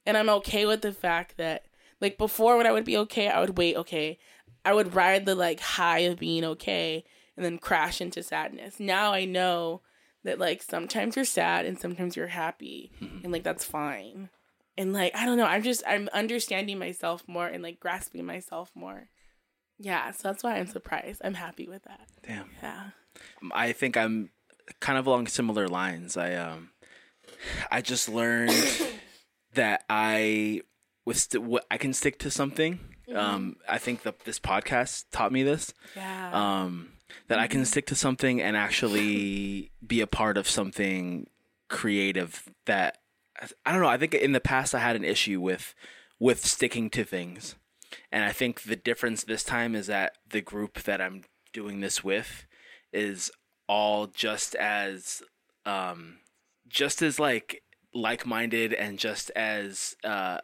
[0.06, 1.66] And i'm okay with the fact that
[2.00, 4.18] like before when i would be okay i would wait okay.
[4.64, 7.04] I would ride the like high of being okay
[7.36, 8.78] and then crash into sadness.
[8.78, 9.80] Now i know
[10.24, 12.90] that like sometimes you're sad and sometimes you're happy
[13.22, 14.28] and like that's fine
[14.78, 18.70] and like i don't know i'm just i'm understanding myself more and like grasping myself
[18.74, 19.08] more
[19.78, 22.48] yeah so that's why i'm surprised i'm happy with that Damn.
[22.62, 22.90] yeah
[23.52, 24.30] I think I'm
[24.80, 26.16] kind of along similar lines.
[26.16, 26.70] I um,
[27.70, 28.52] I just learned
[29.54, 30.62] that I
[31.04, 32.78] with st- what I can stick to something.
[33.14, 35.72] Um, I think that this podcast taught me this.
[35.96, 36.90] yeah Um,
[37.28, 41.26] that I can stick to something and actually be a part of something
[41.68, 42.48] creative.
[42.66, 42.98] That
[43.64, 43.88] I don't know.
[43.88, 45.74] I think in the past I had an issue with
[46.18, 47.54] with sticking to things,
[48.10, 51.22] and I think the difference this time is that the group that I'm
[51.52, 52.46] doing this with
[52.92, 53.30] is
[53.68, 55.22] all just as
[55.66, 56.18] um
[56.68, 57.62] just as like
[57.94, 60.38] like-minded and just as uh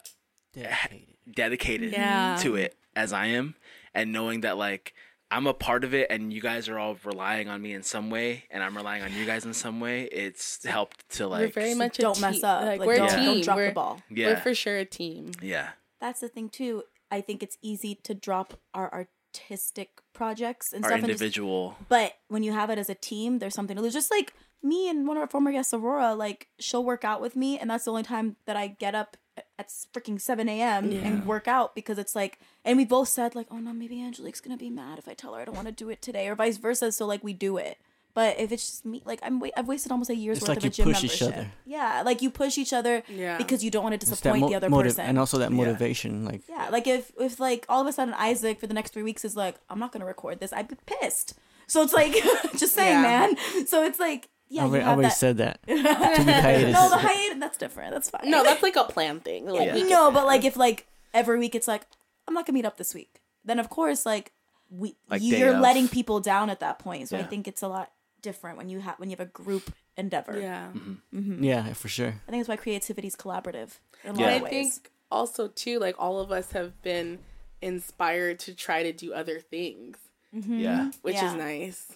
[0.54, 1.07] Dedicated.
[1.35, 2.37] dedicated Yeah.
[2.40, 3.57] to it as I am
[3.92, 4.94] and knowing that like
[5.30, 8.08] I'm a part of it and you guys are all relying on me in some
[8.10, 11.54] way and I'm relying on you guys in some way it's helped to we're like
[11.54, 12.20] very much don't team.
[12.22, 12.62] mess up.
[12.64, 13.24] Like, Like, we're don't, a team.
[13.24, 14.00] don't drop we're, the ball.
[14.10, 15.32] yeah we're for sure a team.
[15.42, 16.84] yeah That's the thing too.
[17.10, 20.98] I think it's easy to drop our artistic projects and our stuff.
[21.00, 23.92] and just- individual but when you have it as a team, there's something to lose.
[23.94, 24.32] Just like
[24.62, 27.68] me and one of our former guests, Aurora, like she'll work out with me, and
[27.70, 29.16] that's the only time that I get up
[29.58, 30.90] at freaking 7 a.m.
[30.90, 31.00] Yeah.
[31.00, 34.40] and work out because it's like, and we both said, like, oh no, maybe Angelique's
[34.40, 36.34] gonna be mad if I tell her I don't want to do it today, or
[36.34, 36.90] vice versa.
[36.92, 37.78] So, like, we do it.
[38.14, 40.50] But if it's just me, like I'm, wa- I've wasted almost a year's It's worth
[40.50, 41.36] like of a gym push each membership.
[41.40, 41.52] other.
[41.66, 43.36] Yeah, like you push each other Yeah.
[43.38, 45.06] because you don't want to disappoint mo- the other motiv- person.
[45.06, 45.56] and also that Yeah.
[45.56, 46.24] motivation.
[46.24, 49.02] Like yeah, like if if like all of a sudden Isaac for the next three
[49.02, 51.34] weeks is like, I'm not gonna record this, I'd be pissed.
[51.66, 52.12] So it's like,
[52.56, 53.02] just saying, Yeah.
[53.02, 53.66] man.
[53.66, 55.16] So it's like, yeah, I already, already that.
[55.16, 55.60] said that.
[55.66, 56.72] Two week hiatus.
[56.74, 57.92] no, the hiatus that's different.
[57.92, 58.30] That's fine.
[58.30, 59.46] no, that's like a plan thing.
[59.46, 59.82] Like, Yeah.
[59.88, 61.86] No, but like if like every week it's like
[62.28, 64.32] I'm not gonna meet up this week, then of course like
[64.70, 67.08] we Like you're letting people down at that point.
[67.08, 67.90] So I think it's a lot
[68.22, 70.38] different when you have when you have a group endeavor.
[70.40, 70.68] yeah.
[70.74, 71.18] Mm-hmm.
[71.18, 71.44] Mm-hmm.
[71.44, 72.14] yeah, for sure.
[72.26, 74.24] I think that's why creativity is collaborative in a Yeah.
[74.26, 74.50] lot I of ways.
[74.50, 77.18] think also too, like all of us have been
[77.62, 79.96] inspired to try to do other things,
[80.34, 80.58] mm-hmm.
[80.58, 80.90] Yeah.
[81.02, 81.30] which Yeah.
[81.30, 81.92] is nice.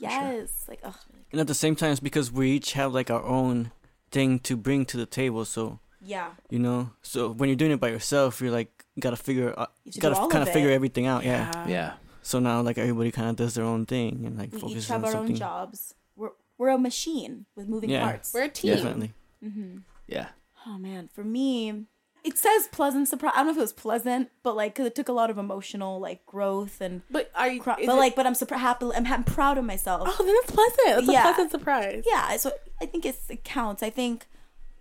[0.00, 0.94] Yes, like oh,
[1.32, 3.72] And at the same time, it's because we each have like our own
[4.10, 5.44] thing to bring to the table.
[5.44, 9.52] So yeah, you know, so when you're doing it by yourself, you're like gotta figure,
[9.58, 11.24] uh, You have to gotta do all kind of of figure everything out.
[11.24, 11.66] Yeah.
[11.68, 11.92] Yeah.
[12.22, 14.88] So now like everybody kind of does their own thing and like we focuses each
[14.88, 15.32] have on our something.
[15.32, 15.94] own jobs.
[16.16, 18.02] We're we're a machine with moving Yeah.
[18.04, 18.32] parts.
[18.34, 18.74] We're a team.
[18.74, 19.12] Definitely.
[19.44, 19.78] Mm-hmm.
[20.06, 20.28] Yeah.
[20.66, 21.84] Oh man, for me,
[22.24, 23.32] it says pleasant surprise.
[23.34, 25.38] I don't know if it was pleasant, but like, cause it took a lot of
[25.38, 27.02] emotional like growth and.
[27.10, 27.60] But are you?
[27.60, 28.86] Cr- is but it- like, but I'm super happy.
[28.94, 30.08] I'm, I'm proud of myself.
[30.10, 31.04] oh, then it's pleasant.
[31.04, 31.20] It's Yeah.
[31.20, 32.04] a pleasant surprise.
[32.10, 32.50] yeah so
[32.80, 34.26] i think it's, it counts i think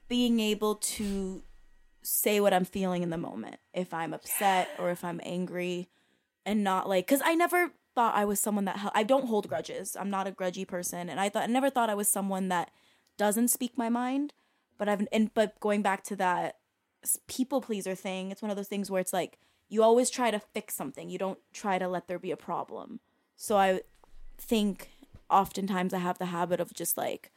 [0.07, 1.41] being able to
[2.03, 5.89] say what i'm feeling in the moment if i'm upset or if i'm angry
[6.45, 9.47] and not like because i never thought i was someone that hel- i don't hold
[9.49, 12.47] grudges i'm not a grudgy person and i thought i never thought i was someone
[12.49, 12.69] that
[13.17, 14.33] doesn't speak my mind
[14.77, 16.57] but i've and but going back to that
[17.27, 19.37] people pleaser thing it's one of those things where it's like
[19.69, 22.99] you always try to fix something you don't try to let there be a problem
[23.35, 23.79] so i
[24.39, 24.89] think
[25.29, 27.31] oftentimes I have the habit of just like,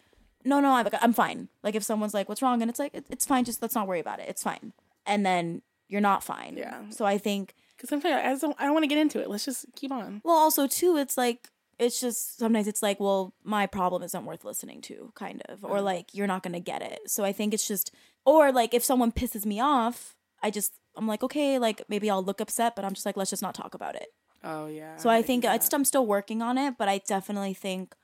[0.44, 1.48] no, no, I'm, I'm fine.
[1.64, 2.62] Like if someone's like, what's wrong?
[2.62, 3.44] And it's like, "It- it's fine.
[3.44, 4.28] Just let's not worry about it.
[4.28, 4.72] It's fine.
[5.06, 6.54] And then you're not fine.
[6.56, 6.82] Yeah.
[6.90, 8.56] So I think, Because sometimes I don't.
[8.60, 9.28] I don't want to get into it.
[9.28, 10.20] Let's just keep on.
[10.24, 11.48] well, also too, it's like,
[11.80, 15.78] it's just sometimes it's like, well, my problem isn't worth listening to, kind of, or
[15.78, 15.84] mm.
[15.84, 17.00] like you're not gonna get it.
[17.06, 17.92] So I think it's just,
[18.24, 22.22] or like if someone pisses me off, I just I'm like, okay, like maybe I'll
[22.22, 24.08] look upset, but I'm just like, let's just not talk about it.
[24.44, 24.96] Oh yeah.
[24.96, 25.72] So I can think it's.
[25.72, 27.94] I'm still working on it, but I definitely think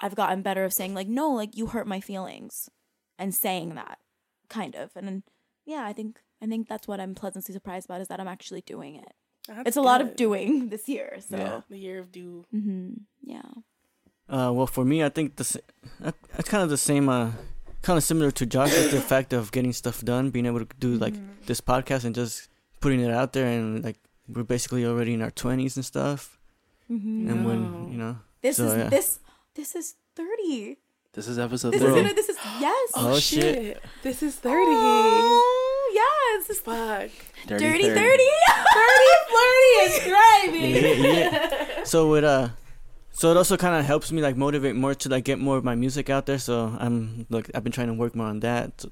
[0.00, 2.70] I've gotten better of saying like, no, like you hurt my feelings,
[3.18, 3.98] and saying that,
[4.48, 5.22] kind of, and then,
[5.66, 8.62] yeah, I think I think that's what I'm pleasantly surprised about is that I'm actually
[8.62, 9.12] doing it.
[9.48, 11.60] That's it's a lot of doing this year, so Yeah.
[11.68, 12.44] The year of do.
[12.50, 12.90] hmm
[13.22, 13.42] yeah.
[14.28, 15.64] Uh, well, for me, I think the sa-
[16.04, 16.12] uh,
[16.44, 17.08] kind of the same.
[17.08, 17.32] Uh,
[17.80, 20.68] kind of similar to Josh with the fact of getting stuff done, being able to
[20.78, 21.46] do like Mm-hmm.
[21.46, 22.48] this podcast and just
[22.80, 23.96] putting it out there, and like
[24.28, 26.36] we're basically already in our twenties and stuff.
[26.88, 27.48] hmm And No.
[27.48, 27.60] when
[27.92, 28.88] you know, This So, is yeah.
[28.90, 29.18] this
[29.54, 30.76] this is thirty.
[31.14, 31.96] This is episode This thirty.
[31.96, 32.88] is gonna, this is yes.
[32.94, 33.80] Oh, shit.
[34.02, 34.76] This is thirty.
[34.76, 36.46] Oh, yes.
[36.48, 37.10] This is Fuck.
[37.46, 37.82] dirty 30.
[37.82, 37.94] thirty.
[37.94, 38.30] Thirty
[39.28, 41.04] flirty is driving.
[41.04, 41.84] yeah, yeah.
[41.84, 42.48] So it uh,
[43.12, 45.64] so it also kind of helps me like motivate more to like get more of
[45.64, 46.38] my music out there.
[46.38, 48.84] So I'm like I've been trying to work more on that.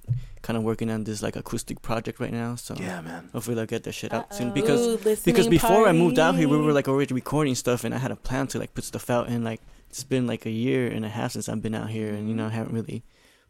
[0.42, 2.54] kind of working on this like acoustic project right now.
[2.56, 3.28] So Yeah, man.
[3.32, 4.54] hopefully I'll get that shit out soon Uh-oh.
[4.54, 7.82] because Ooh, because listening before I moved out here, we were like already recording stuff,
[7.84, 9.28] and I had a plan to like put stuff out.
[9.28, 12.14] And like it's been like a year and a half since I've been out here,
[12.14, 13.02] and you know I haven't really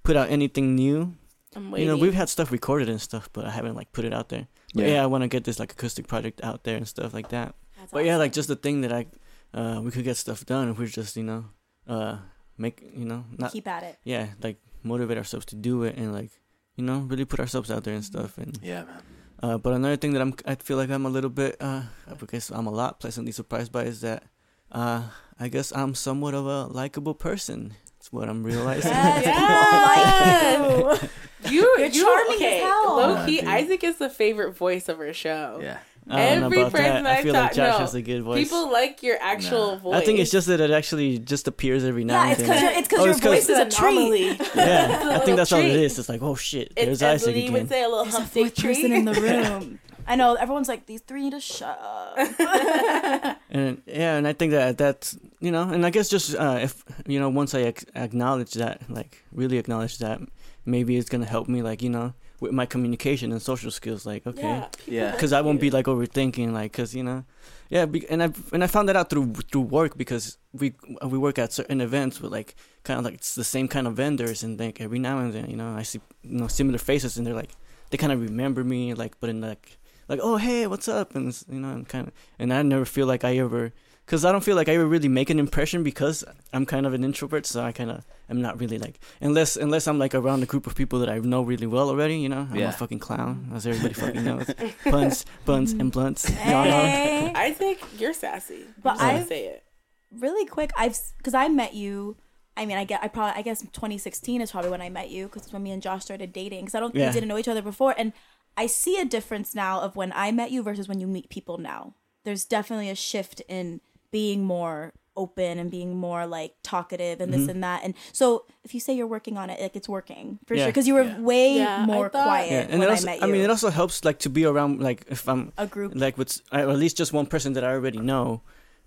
[0.03, 1.15] put out anything new.
[1.57, 4.13] I'm You know we've had stuff recorded and stuff, but I haven't like put it
[4.13, 4.47] out there.
[4.75, 4.93] But Yeah.
[4.95, 7.55] yeah, I want to get this like acoustic project out there and stuff like that.
[7.79, 9.07] That's But yeah, like just the thing that I
[9.55, 11.45] uh we could get stuff done if we're just you know
[11.89, 12.19] uh
[12.59, 13.97] make you know not keep at it.
[14.05, 16.31] yeah like motivate ourselves to do it and like
[16.77, 19.03] you know really put ourselves out there and stuff and Yeah, man.
[19.43, 22.15] uh, but another thing that I'm, I feel like I'm a little bit, uh, I
[22.31, 24.25] guess I'm a lot pleasantly surprised by is that,
[24.73, 25.03] uh,
[25.39, 27.75] I guess I'm somewhat of a likable person.
[28.07, 28.93] That's what I'm realizing.
[28.93, 31.03] Yes, Yes.
[31.03, 31.51] you.
[31.51, 32.97] You, You're you charming as hell.
[32.97, 33.49] Low key, dude.
[33.49, 35.59] Isaac is the favorite voice of our show.
[35.63, 35.79] Yeah.
[36.09, 37.07] I don't know Every about person that.
[37.07, 37.79] I I've feel like Josh no.
[37.79, 38.45] has a good voice.
[38.45, 39.77] People like your actual Nah.
[39.79, 39.95] voice.
[39.97, 42.49] I think it's just that it actually just appears every now Yeah, and it's then.
[42.61, 44.41] because it's because Oh, your it's 'cause- voice is a treat.
[44.57, 45.83] yeah, I think that's all it treat.
[45.85, 45.99] is.
[45.99, 47.53] It's like, oh shit, there's as Isaac again.
[47.55, 49.81] would say a little There's a hump day fourth person in the room.
[50.07, 52.17] I know everyone's like these three need to shut up.
[53.51, 56.85] and yeah, and I think that that's you know, and I guess just uh, if
[57.07, 60.21] you know, once I ac- acknowledge that, like really acknowledge that,
[60.65, 64.07] maybe it's gonna help me, like you know, with my communication and social skills.
[64.07, 64.69] Like, okay, Yeah.
[64.69, 65.11] people Yeah.
[65.17, 67.25] because I won't be like overthinking, like, cause you know,
[67.71, 71.19] yeah, be, and I and I found that out through through work because we we
[71.19, 74.43] work at certain events with like kind of like it's the same kind of vendors,
[74.45, 77.27] and like every now and then, you know, I see you know similar faces, and
[77.27, 77.53] they're like
[77.91, 81.27] they kind of remember me, like, but in like like oh hey what's up, and
[81.49, 83.73] you know, and kind of and I never feel like I ever.
[84.07, 86.95] Cause I don't feel like I ever really make an impression because I'm kind of
[86.95, 90.45] an introvert, so I kind of am not really like unless unless I'm like around
[90.45, 92.17] a group of people that I know really well already.
[92.19, 92.69] You know, I'm Yeah.
[92.69, 94.49] a fucking clown, as everybody fucking knows.
[94.85, 96.31] Puns, buns, and blunts.
[96.47, 96.71] Y'all know.
[96.71, 97.33] Hey.
[97.35, 98.63] I think you're sassy.
[98.81, 99.65] But But I I've- say it.
[100.13, 102.17] really quick, I've because I met you
[102.59, 105.27] I mean, I get, I probably, I guess 2016 is probably when I met you
[105.27, 106.61] because when me and Josh started dating.
[106.61, 107.09] Because I don't, Yeah.
[107.09, 108.15] we didn't know each other before, and
[108.57, 111.59] I see a difference now of when I met you versus when you meet people
[111.59, 111.95] now.
[112.25, 117.41] There's definitely a shift in being more open and being more like talkative and Mm-hmm.
[117.47, 117.83] this and that.
[117.85, 120.65] And so, if you say you're working on it, like it's working for Yeah.
[120.65, 120.69] sure.
[120.73, 121.21] Because you were Yeah.
[121.21, 123.27] way Yeah, I more thought- quiet Yeah, and when it also, I met you.
[123.27, 125.93] I mean, it also helps like to be around like if I'm a group.
[125.95, 128.43] like with or at least just one person that I already know.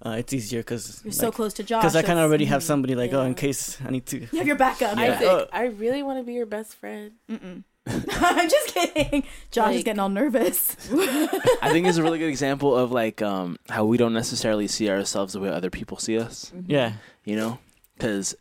[0.05, 1.81] Uh, it's easier because You're so close to Josh.
[1.81, 4.19] because I kind of already have somebody like oh in case I need to.
[4.31, 4.97] You have your backup.
[4.97, 5.15] Yeah.
[5.15, 5.45] Isaac, Oh.
[5.51, 7.11] I really want to be your best friend.
[7.29, 7.63] Mm-mm.
[8.11, 9.23] I'm just kidding.
[9.51, 10.75] Josh is getting all nervous.
[10.91, 14.89] I think it's a really good example of like um, how we don't necessarily see
[14.89, 16.51] ourselves the way other people see us.
[16.67, 16.93] Yeah,
[17.25, 17.59] You know,
[17.97, 18.35] because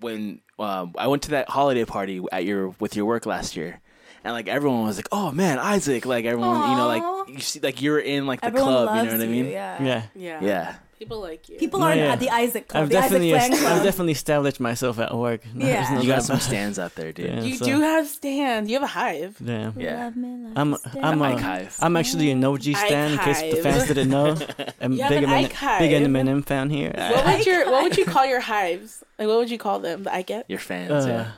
[0.00, 3.80] when um, I went to that holiday party at your with your work last year,
[4.22, 7.60] and like everyone was like, "Oh man, Isaac!" Like everyone, you know, like you see,
[7.60, 8.96] like you're in like the Everyone club.
[8.96, 9.46] You know what I mean?
[9.46, 9.82] Yeah.
[9.82, 10.02] yeah.
[10.14, 10.40] Yeah.
[10.42, 10.74] Yeah.
[10.98, 11.58] People like you.
[11.58, 12.12] People No, are yeah.
[12.12, 12.82] at the Isaac Club.
[12.84, 13.72] I've the Isaac definitely Flan est- Club.
[13.72, 15.40] I've definitely established myself at work.
[15.54, 15.90] No, Yeah.
[15.94, 17.26] no You got some stands out there, dude.
[17.26, 17.42] Yeah.
[17.42, 18.70] you so- do have stands.
[18.70, 19.36] You have a hive.
[19.40, 19.72] Yeah.
[19.76, 20.04] Yeah.
[20.04, 21.02] Love me like I'm a star.
[21.02, 21.76] I'm Ike a, Hive.
[21.80, 24.36] I'm actually an OG stan in case the fans didn't know.
[24.80, 26.92] I'm You big an Eminem, big Eminem fan here.
[26.96, 29.02] What would your What would you call your hives?
[29.18, 30.04] Like what would you call them?
[30.04, 30.48] The I get.
[30.48, 30.90] Your fans.
[31.04, 31.32] Uh, yeah.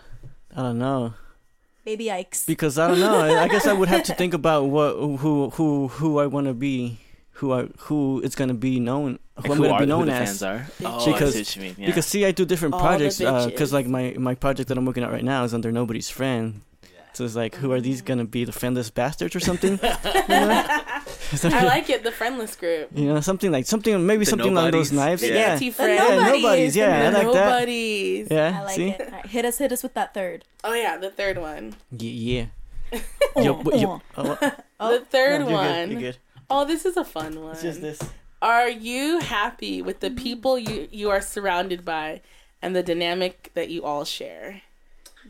[0.59, 1.13] I don't know
[1.85, 2.47] Baby Ikes.
[2.47, 3.19] because I don't know.
[3.21, 6.47] I I guess I would have to think about what who who who I want
[6.49, 6.99] to be,
[7.37, 10.07] who I who it's gonna be known, who Like, I'm gonna are be who known
[10.07, 10.29] the as.
[10.29, 10.67] fans are?
[10.85, 11.75] Oh, Because- I see what you mean.
[11.79, 11.87] Yeah.
[11.87, 13.73] Because see, I do different All projects uh, because bitches.
[13.75, 16.63] like my my project that I'm working at right now is under nobody's friend.
[17.13, 18.45] So it's like, who are these gonna be?
[18.45, 19.73] The friendless bastards or something?
[19.83, 19.89] you,
[20.29, 20.65] know?
[21.45, 22.05] I like it.
[22.05, 22.91] The friendless group.
[22.95, 25.23] You know, something like something maybe The something along those knives.
[25.23, 26.01] The Yeah, anti The friends.
[26.01, 26.43] yeah, nobodies.
[26.43, 26.77] nobodies.
[26.77, 27.49] Yeah, I the like that.
[27.53, 28.29] nobodies.
[28.31, 29.01] Yeah, I like see, it.
[29.01, 30.45] All right, hit us, hit us with that third.
[30.63, 31.75] Oh yeah, the third one.
[31.91, 32.45] yeah.
[32.93, 33.01] yeah.
[33.43, 35.89] Yo, but yo, oh, oh, oh, the third no, you're one.
[35.89, 36.19] Good, you're good.
[36.49, 37.53] Oh, this is a fun one.
[37.53, 38.01] It's just this.
[38.43, 42.21] Are you happy with the people you you are surrounded by
[42.63, 44.63] and the dynamic that you all share?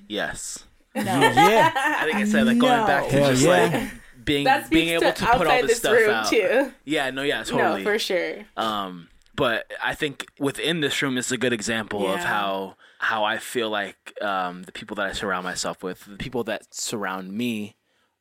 [0.09, 0.65] yes.
[0.95, 1.03] No.
[1.03, 1.73] Yeah.
[1.77, 2.87] I think I said like going No.
[2.87, 3.51] back to Hell just yeah.
[3.51, 3.91] like
[4.25, 6.29] being That being able to to put all this this stuff room out.
[6.29, 6.73] too.
[6.85, 7.85] Yeah, no, yeah, totally.
[7.85, 8.45] No, for sure.
[8.57, 13.37] Um, but I think within this room is a good example of how how I
[13.39, 17.77] feel like um, the people that I surround myself with, the people that surround me,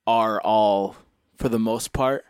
[0.05, 0.97] are all
[1.38, 2.25] for the most part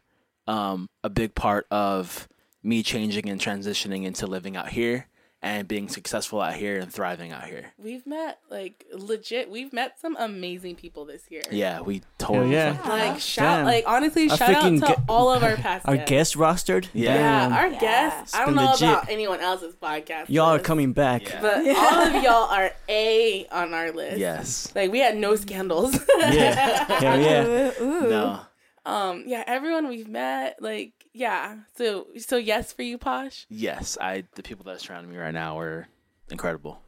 [0.47, 2.27] um, a big part of
[2.63, 5.07] me changing and transitioning into living out here
[5.41, 7.65] and being successful out here and thriving out here.
[7.77, 9.51] We've met like legit.
[9.51, 11.43] We've met some amazing people this year.
[11.51, 12.51] Yeah, we totally.
[12.53, 12.73] yeah.
[12.77, 13.65] fucking- Like shout, Damn.
[13.65, 16.09] like honestly, I shout out to get- all of our past Our guests.
[16.09, 16.87] guest rostered.
[16.93, 17.13] Yeah.
[17.49, 17.79] Yeah, our Yeah.
[17.79, 18.33] guests.
[18.33, 18.89] I don't know legit.
[18.89, 20.29] about anyone else's podcast.
[20.29, 21.29] Y'all are coming back.
[21.29, 21.41] Yeah.
[21.41, 24.17] but all of y'all are a on our list.
[24.17, 24.71] Yes.
[24.73, 25.93] Like we had no scandals.
[26.17, 26.85] Yeah.
[26.99, 27.45] Hell yeah.
[27.79, 28.09] Ooh, ooh.
[28.09, 28.39] No.
[28.85, 29.23] Um.
[29.25, 29.43] Yeah.
[29.47, 30.57] Everyone we've met.
[30.61, 30.93] Like.
[31.13, 31.57] Yeah.
[31.77, 32.07] So.
[32.17, 33.45] So yes for you, Posh.
[33.49, 33.97] Yes.
[33.99, 34.23] I.
[34.35, 35.87] The people that surround me right now are
[36.29, 36.81] incredible.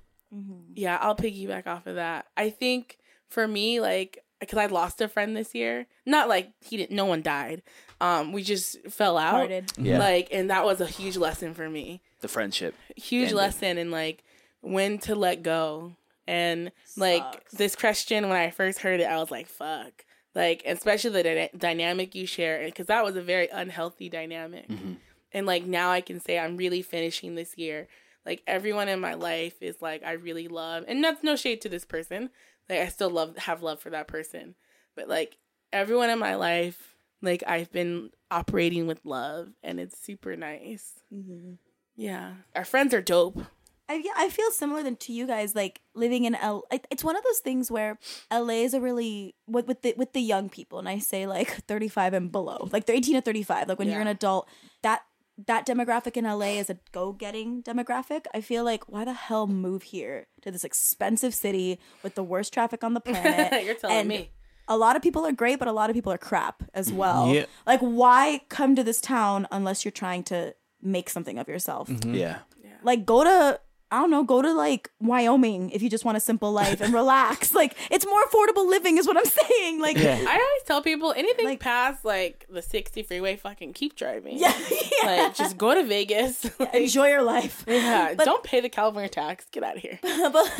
[0.73, 0.97] Yeah.
[1.01, 2.25] I'll piggyback off of that.
[2.35, 2.97] I think
[3.29, 5.87] for me, like, because I lost a friend this year.
[6.05, 6.95] Not like he didn't.
[6.95, 7.61] No one died.
[8.01, 8.31] Um.
[8.31, 9.31] We just fell out.
[9.31, 9.71] Parted.
[9.77, 9.99] Yeah.
[9.99, 12.01] Like, and that was a huge lesson for me.
[12.21, 12.75] The friendship.
[12.95, 13.37] huge ended.
[13.37, 14.23] lesson in like
[14.61, 19.29] when to let go and like this question when i first heard it i was
[19.29, 20.03] like fuck
[20.37, 24.69] like especially the dyna- dynamic you share because that was a very unhealthy dynamic.
[24.69, 24.93] Mm-hmm.
[25.33, 27.87] And like now i can say i'm really finishing this year.
[28.23, 31.69] Like everyone in my life is like i really love and that's no shade to
[31.69, 32.29] this person.
[32.69, 34.53] Like i still love have love for that person.
[34.95, 35.37] But like
[35.73, 41.01] everyone in my life like i've been operating with love and it's super nice.
[41.11, 41.53] Mm-hmm.
[41.95, 42.33] Yeah.
[42.55, 43.41] Our friends are dope
[43.89, 45.55] I, yeah, I feel similar than to you guys.
[45.55, 47.97] Like living in L, it's one of those things where
[48.31, 51.51] LA is a really with with the with the young people, and I say like
[51.67, 53.67] thirty five and below, like they're eighteen to thirty five.
[53.67, 54.49] Like when you're an adult,
[54.83, 55.03] that
[55.45, 58.25] that demographic in LA is a go getting demographic.
[58.33, 62.53] I feel like why the hell move here to this expensive city with the worst
[62.53, 63.63] traffic on the planet?
[63.63, 64.31] You're telling and me.
[64.67, 66.97] A lot of people are great, but a lot of people are crap as mm-hmm.
[66.97, 67.33] well.
[67.33, 67.45] Yeah.
[67.65, 71.87] Like, why come to this town unless you're trying to make something of yourself?
[71.87, 72.15] Mm-hmm.
[72.15, 72.39] Yeah.
[72.83, 76.19] like go to I don't know, go to like Wyoming if you just want a
[76.19, 77.53] simple life and relax.
[77.57, 79.79] Like it's more affordable living is what I'm saying.
[79.79, 80.17] Like Yeah.
[80.27, 84.37] I always tell people anything Like- past like the 60 freeway, fucking keep driving.
[84.37, 84.53] yeah,
[85.03, 85.05] yeah.
[85.23, 86.45] Like just go to Vegas.
[86.59, 87.63] Like, enjoy your life.
[87.67, 89.45] yeah, But- don't pay the California tax.
[89.51, 89.99] Get out of here.
[90.03, 90.51] but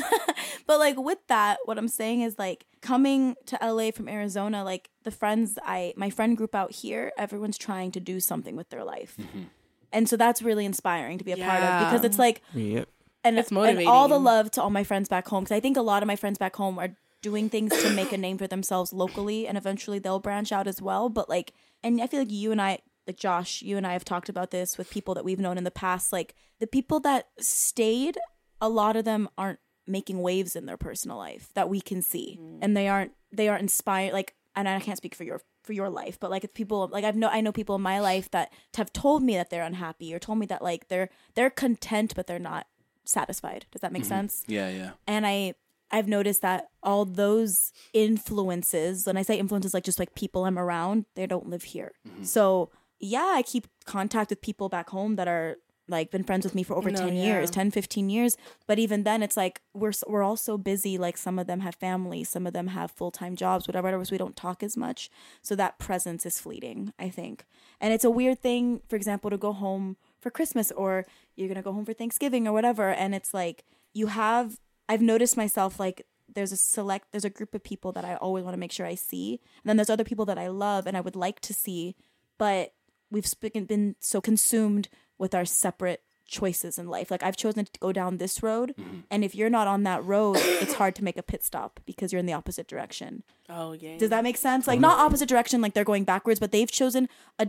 [0.66, 4.90] but like with that, what I'm saying is like coming to LA from Arizona, like
[5.04, 8.84] the friends I my friend group out here, everyone's trying to do something with their
[8.86, 9.16] life.
[9.20, 9.44] Mm-hmm.
[9.92, 12.88] And so that's really inspiring to be a part of because it's like Yep.
[13.24, 15.78] And It's and all the love to all my friends back home because I think
[15.78, 18.48] a lot of my friends back home are doing things to make a name for
[18.48, 21.54] themselves locally and eventually they'll branch out as well but like
[21.84, 24.52] and I feel like you and I like Josh you and I have talked about
[24.52, 28.18] this with people that we've known in the past like the people that stayed
[28.62, 32.38] a lot of them aren't making waves in their personal life that we can see.
[32.40, 32.60] Mm.
[32.62, 35.90] And they aren't they aren't inspired like and I can't speak for your for your
[35.90, 38.54] life but like if people like I've know I know people in my life that
[38.76, 42.28] have told me that they're unhappy or told me that like they're they're content but
[42.28, 42.68] they're not
[43.08, 43.66] satisfied.
[43.72, 44.10] Does that make mm-hmm.
[44.10, 44.44] sense?
[44.48, 44.92] Yeah, yeah.
[45.08, 45.56] and I
[45.92, 50.60] I've noticed that all those influences, when I say influences, like just like people I'm
[50.60, 51.94] around, they don't live here.
[52.08, 52.24] Mm-hmm.
[52.24, 55.58] So yeah, I keep contact with people back home that are
[55.90, 57.24] like been friends with me for over No, 10 yeah.
[57.24, 58.36] years 10 15 years.
[58.66, 61.76] But even then it's like we're we're all so busy like some of them have
[61.76, 65.10] families some of them have full-time jobs whatever whatever so we don't talk as much.
[65.42, 67.46] So that presence is fleeting i think.
[67.80, 71.06] And it's a weird thing for example to go home for christmas or
[71.38, 72.90] you're gonna go home for thanksgiving or whatever.
[72.90, 73.64] And it's like
[73.94, 74.60] you have
[74.90, 78.44] i've noticed myself like there's a select there's a group of people that i always
[78.44, 79.40] want to make sure i see.
[79.64, 81.96] And then there's other people that i love and i would like to see
[82.38, 82.74] but
[83.10, 87.10] we've been so consumed with our separate choices in life.
[87.10, 89.00] Like I've chosen to go down this road, mm-hmm.
[89.10, 92.12] and if you're not on that road, it's hard to make a pit stop because
[92.12, 93.24] you're in the opposite direction.
[93.50, 93.98] Oh yeah.
[93.98, 94.68] Does that make sense?
[94.68, 97.08] Like not opposite direction, like they're going backwards, but they've chosen
[97.40, 97.48] a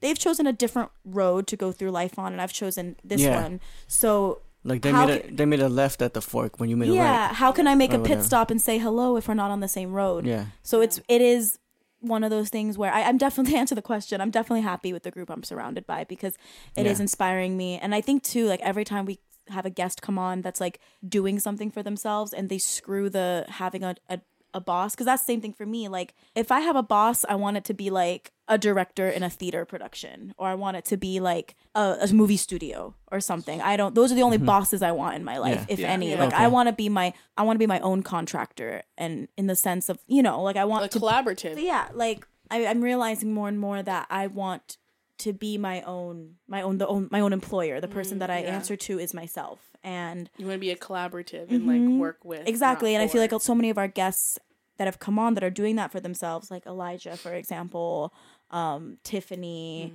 [0.00, 3.42] they've chosen a different road to go through life on, and I've chosen this Yeah.
[3.42, 3.60] one.
[3.86, 6.70] So Like they How made a can- they made a left at the fork when
[6.70, 8.22] you made a yeah, how can I make Or a pit whatever.
[8.22, 10.24] stop and say hello if we're not on the same road?
[10.24, 10.44] Yeah.
[10.62, 11.58] So it's it is
[12.02, 14.20] one of those things where I, I'm definitely to answer the question.
[14.20, 16.34] I'm definitely happy with the group I'm surrounded by because
[16.76, 17.02] it is Yeah.
[17.04, 17.78] inspiring me.
[17.78, 20.78] And I think too, like every time we have a guest come on that's like
[21.08, 24.20] doing something for themselves and they screw the having a, a
[24.54, 27.24] a boss because that's the same thing for me like if i have a boss
[27.26, 30.76] i want it to be like a director in a theater production or i want
[30.76, 34.22] it to be like a, a movie studio or something i don't those are the
[34.22, 35.68] only bosses i want in my life Mm-hmm.
[35.70, 35.74] Yeah.
[35.74, 35.88] if Yeah.
[35.96, 36.24] any Yeah.
[36.24, 39.46] like i want to be my i want to be my own contractor and in
[39.46, 41.54] the sense of you know like i want a to collaborative.
[41.62, 44.76] yeah like I, i'm realizing more and more that i want
[45.18, 48.40] to be my own my own the own my own employer the person that i
[48.40, 48.54] yeah.
[48.56, 52.40] answer to is myself and You want to be a collaborative and like work with.
[52.40, 52.48] Mm-hmm.
[52.48, 54.38] exactly not and i feel like so many of our guests
[54.78, 58.12] that have come on that are doing that for themselves like elijah for example
[58.52, 59.92] um tiffany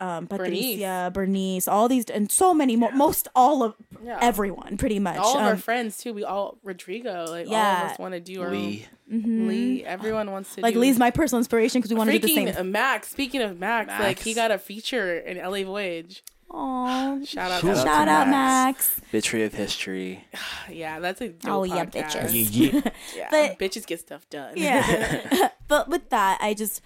[0.00, 1.68] um patricia bernice.
[1.68, 4.18] all these and so many more most all of Yeah.
[4.22, 6.14] everyone pretty much all of our um, friends too.
[6.14, 7.26] We all Rodrigo.
[7.28, 7.84] Like all Yeah.
[7.86, 8.86] of us want to do our Lee.
[9.12, 9.48] own.
[9.48, 9.84] Lee.
[9.84, 12.34] Everyone wants to like do lee's my personal inspiration because we want to do the
[12.34, 13.08] Freaking same Max.
[13.08, 16.22] Speaking of Max, like he got a feature in LA Voyage.
[16.50, 17.26] Aww.
[17.28, 18.96] Shout out, Shout to shout out Max.
[18.98, 20.24] max Victory of history.
[20.70, 22.12] Yeah, that's a dope Oh, yeah, podcast.
[22.30, 22.48] bitches.
[22.52, 22.90] Yeah, yeah.
[23.16, 24.54] Yeah, But- bitches get stuff done.
[24.56, 26.80] yeah but with that i just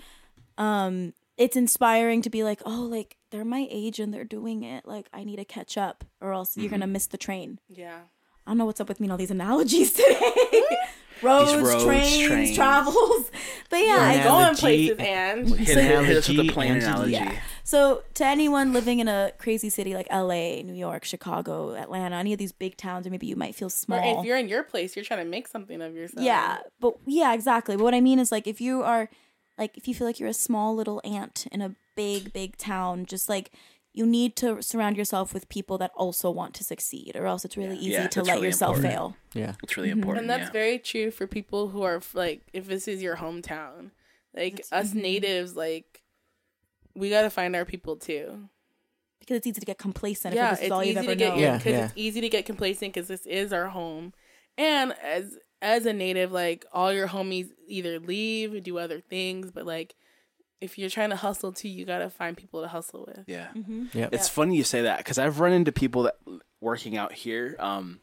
[0.58, 4.86] um it's inspiring to be like oh like they're my age and they're doing it
[4.86, 8.00] like i need to catch up or else you're gonna miss the train yeah.
[8.46, 10.20] i don't know what's up with me and all these analogies today
[11.22, 12.54] roads, roads, trains, trains.
[12.54, 13.30] travels
[13.70, 14.24] but yeah I, Yeah.
[14.24, 14.60] Going Analogy.
[14.60, 17.12] places and with the analogy.
[17.12, 17.38] Yeah.
[17.62, 20.26] so to anyone living in a crazy city like la
[20.62, 23.70] new york chicago atlanta any of these big towns or maybe you might feel or
[23.70, 26.24] small if you're in your place, you're trying to make something of yourself.
[26.24, 27.76] Yeah, but yeah, exactly.
[27.76, 29.08] But what I mean is like if you are
[29.58, 33.06] like if you feel like you're a small little ant in a big big town,
[33.06, 33.50] just like
[33.94, 37.56] you need to surround yourself with people that also want to succeed or else it's
[37.56, 38.92] really easy Yeah, to let really yourself important.
[38.92, 39.16] fail.
[39.34, 39.52] Yeah.
[39.62, 40.00] It's really mm-hmm.
[40.00, 40.22] important.
[40.22, 40.52] And that's yeah.
[40.52, 43.92] very true for people who are like, if this is your hometown,
[44.34, 44.98] like us mm-hmm.
[44.98, 46.02] natives, like
[46.96, 48.48] we got to find our people too.
[49.20, 51.08] Because it's easy to get complacent yeah, if this is it's all easy you've ever
[51.10, 51.38] to get known.
[51.38, 51.56] Yeah.
[51.56, 54.12] because it's easy to get complacent because this is our home,
[54.58, 59.64] and as as a native, like all your homies either leave, do other things, but
[59.66, 59.94] like
[60.60, 63.24] if you're trying to hustle too, you gotta find people to hustle with.
[63.26, 63.48] Yeah.
[63.92, 64.14] Yep.
[64.14, 66.16] It's funny you say that because I've run into people that
[66.60, 68.00] working out here um,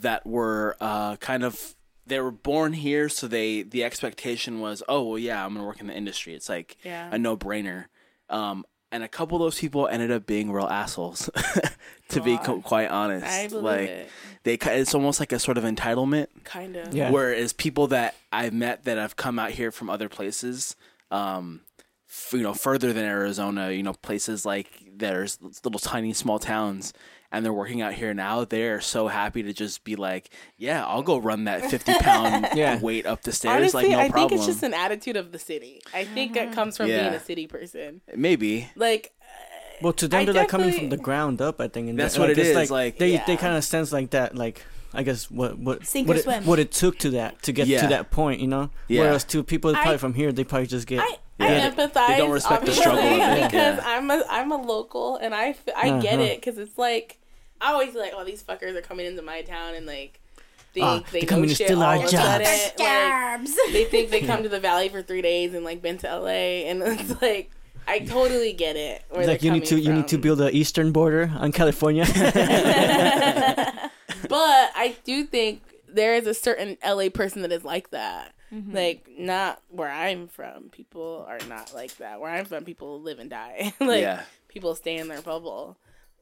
[0.00, 1.74] that were uh, kind of
[2.06, 5.80] they were born here, so they the expectation was, oh well, yeah, I'm gonna work
[5.80, 6.34] in the industry.
[6.34, 7.08] It's like Yeah.
[7.12, 7.86] a no brainer.
[8.28, 11.28] Um, and a couple of those people ended up being real assholes,
[12.08, 13.26] to be co- quite honest.
[13.26, 14.10] I believe like it.
[14.44, 16.28] they, it's almost like a sort of entitlement.
[16.44, 16.94] Kind of.
[16.94, 17.10] Yeah.
[17.10, 20.76] Whereas people that I've met that have come out here from other places,
[21.10, 21.62] um,
[22.08, 26.92] f- you know, further than Arizona, you know, places like there's little tiny small towns,
[27.32, 28.44] and they're working out here now.
[28.44, 32.78] They're so happy to just be like, yeah, I'll go run that fifty pound Yeah.
[32.80, 34.04] weight up the stairs, Honestly, like no problem.
[34.06, 34.28] I problem.
[34.30, 35.80] think it's just an attitude of the city.
[35.94, 37.02] I think it comes from Yeah.
[37.02, 38.00] being a city person.
[38.14, 38.68] Maybe.
[38.76, 39.12] Like,
[39.82, 41.60] Well, to them, I they're like coming from the ground up.
[41.60, 44.10] I think and That's what like, it's Like, like- they they kind of sense like
[44.10, 44.34] that.
[44.34, 44.64] Like
[44.94, 46.46] I guess what what Sink what or it, swim.
[46.46, 47.82] what it took to that to get Yeah.
[47.82, 48.40] to that point.
[48.40, 48.70] You know.
[48.88, 49.02] Yeah.
[49.02, 51.00] Whereas to people I- probably from here, they probably just get.
[51.00, 51.70] I I Yeah.
[51.70, 52.08] empathize.
[52.08, 53.82] They don't respect the obviously, struggle of it, because yeah.
[53.84, 56.22] I'm a I'm a local and I f- I get Uh-huh.
[56.22, 57.18] it because it's like
[57.60, 60.20] I always feel like oh these fuckers are coming into my town and like
[60.72, 62.48] think Ah, they they're know coming to shit steal all our of jobs.
[62.48, 62.86] sudden.
[62.86, 65.98] Our Like, they think they come to the valley for three days and like been
[65.98, 67.50] to LA and it's like
[67.88, 69.02] I totally get it.
[69.10, 72.04] Where like you need to coming you need to build the eastern border on California.
[74.28, 78.32] But I I do think there is a certain LA person that is like that.
[78.52, 80.68] Like not where I'm from.
[80.70, 82.20] People are not like that.
[82.20, 83.72] Where I'm from, people live and die.
[83.80, 84.22] like Yeah.
[84.48, 85.76] people stay in their bubble.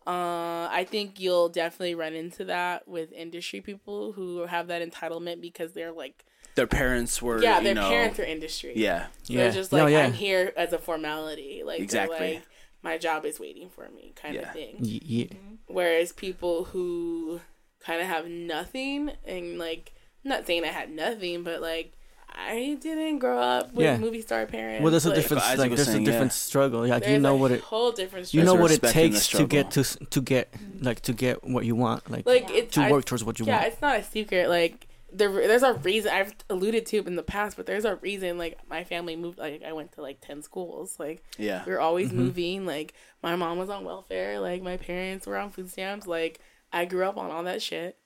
[0.06, 5.40] Uh, I think you'll definitely run into that with industry people who have that entitlement
[5.40, 6.24] because they're like,
[6.56, 7.42] Their parents were.
[7.42, 8.72] yeah, you their know, parents are industry.
[8.76, 9.06] Yeah.
[9.26, 9.44] Yeah.
[9.44, 10.04] they're just No, like, yeah.
[10.04, 11.62] I'm here as a formality.
[11.64, 12.34] Like, Exactly.
[12.34, 12.42] like,
[12.82, 14.48] my job is waiting for me, kind Yeah.
[14.48, 14.76] of thing.
[14.80, 15.26] Y- yeah.
[15.68, 17.40] Whereas people who
[17.80, 21.92] kind of have nothing and like, I'm not saying I had nothing, but like,
[22.36, 23.96] I didn't grow up with Yeah.
[23.96, 24.82] movie star parents.
[24.82, 26.36] Well, there's a like, different Isaac like there's saying, a different yeah.
[26.36, 26.80] struggle.
[26.86, 28.34] Like there's you know a what it whole different.
[28.34, 31.76] you know what it takes to get to to get like to get what you
[31.76, 33.62] want like, like it's to I- work towards what you yeah, want.
[33.62, 34.48] Yeah, it's not a secret.
[34.48, 38.36] Like there, there's a reason I've alluded to in the past, but there's a reason.
[38.36, 39.38] Like my family moved.
[39.38, 40.96] Like I went to like ten schools.
[40.98, 41.62] Like Yeah.
[41.64, 42.18] we were always Mm-hmm.
[42.18, 42.66] moving.
[42.66, 44.40] Like my mom was on welfare.
[44.40, 46.08] Like my parents were on food stamps.
[46.08, 46.40] Like
[46.72, 47.96] I grew up on all that shit,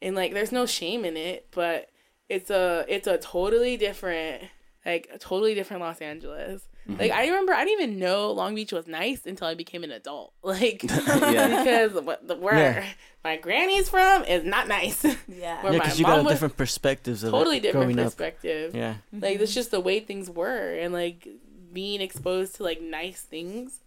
[0.00, 1.48] and like there's no shame in it.
[1.50, 1.88] But
[2.36, 4.42] it's a it's a totally different
[4.84, 6.62] like a totally different Los Angeles.
[6.88, 7.00] Mm-hmm.
[7.00, 9.92] Like I remember I didn't even know Long Beach was nice until I became an
[9.92, 10.32] adult.
[10.42, 10.82] Like
[11.36, 11.62] Yeah.
[11.62, 12.86] because what the where Yeah.
[13.22, 15.04] my granny's from is not nice.
[15.28, 15.62] Yeah.
[15.62, 18.06] Where Yeah, because you got was different perspectives of totally it different growing up.
[18.06, 18.74] perspective.
[18.74, 21.28] Yeah, Like it's just the way things were and like
[21.72, 23.78] being exposed to like nice things.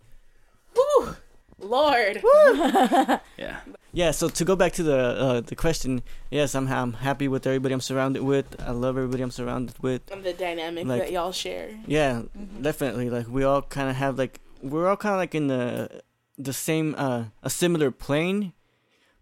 [0.73, 1.15] Whew,
[1.59, 2.21] Lord.
[3.37, 3.59] Yeah.
[3.91, 4.11] yeah.
[4.11, 6.01] So to go back to the uh, the question,
[6.31, 8.45] yes, I'm I'm happy with everybody I'm surrounded with.
[8.61, 10.01] I love everybody I'm surrounded with.
[10.11, 11.69] And the dynamic Like- that y'all share.
[11.87, 12.23] Yeah,
[12.61, 13.09] definitely.
[13.09, 16.01] Like we all kind of have like we're all kind of like in the
[16.37, 18.53] the same uh a similar plane,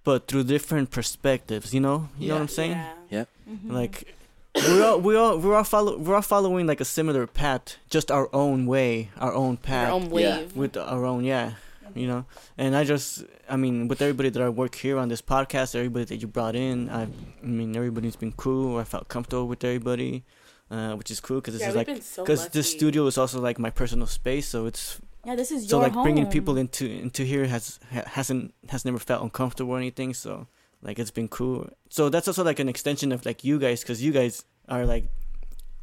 [0.04, 1.74] but through different perspectives.
[1.74, 2.72] You know, you know what I'm saying?
[2.72, 2.94] Yeah.
[3.10, 3.28] Yep.
[3.68, 4.16] Like
[4.56, 8.12] we're all we all we're all follow we're all following like a similar path, just
[8.12, 10.56] our own way, our own path Your own wave.
[10.56, 11.54] with our own yeah.
[11.96, 12.26] You know,
[12.58, 16.06] and I just, I mean, with everybody that I work here on this podcast, everybody
[16.06, 18.78] that you brought in, I, I mean, everybody's been cool.
[18.78, 20.24] I felt comfortable with everybody,
[20.72, 23.18] uh, which is cool because this Yeah, is like been so because this studio is
[23.18, 26.90] also like my personal space so it's Yeah, this is so like bringing people into
[26.90, 30.48] into here has ha- hasn't has never felt uncomfortable or anything so
[30.82, 31.70] like it's been cool.
[31.90, 35.06] So that's also like an extension of like you guys because you guys are like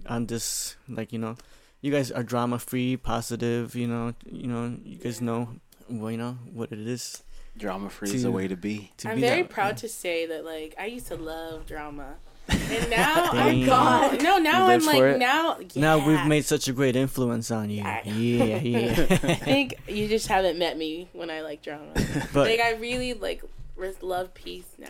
[0.06, 1.36] on this like you know
[1.80, 5.48] you guys are drama free positive you know you know you guys know
[5.90, 7.22] well you know what it is
[7.58, 8.92] Drama free is the way to be.
[8.98, 12.14] to I'm be very that- proud to say that like I used to love drama.
[12.50, 13.66] And now I'm Dang.
[13.66, 14.22] God.
[14.22, 15.18] No, now I'm like it?
[15.18, 18.02] now now we've made such a great influence on you Yeah.
[18.04, 21.92] yeah yeah I think you just haven't met me when I like drama.
[22.32, 23.42] but like I really like
[24.00, 24.88] love peace now.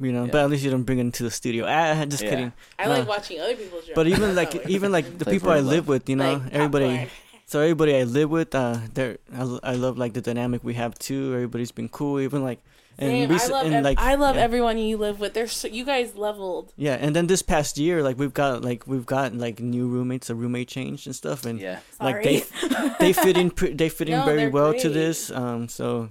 [0.00, 0.32] you know Yeah.
[0.32, 2.30] but at least you don't bring it into the studio ah just Yeah.
[2.30, 2.90] kidding I No.
[2.90, 3.94] like watching other people's drama.
[3.96, 5.88] But even like even like the Like people I live love.
[5.88, 7.08] with, you know, like everybody.
[7.52, 7.60] Popcorn.
[7.60, 10.74] So everybody I live with, uh, they're I, l- I love like the dynamic we
[10.74, 11.32] have too.
[11.34, 12.60] Everybody's been cool, even like
[12.98, 13.30] and Same.
[13.30, 14.42] recent I love and like I love yeah.
[14.42, 15.32] everyone you live with.
[15.32, 16.72] They're so, you guys leveled.
[16.76, 20.28] Yeah, and then this past year, like we've got like we've got like new roommates,
[20.30, 21.80] a roommate change and stuff, and Yeah.
[22.00, 22.44] like they
[23.00, 25.30] they fit in pre- they fit in No, very they're well to this.
[25.30, 26.08] Um, so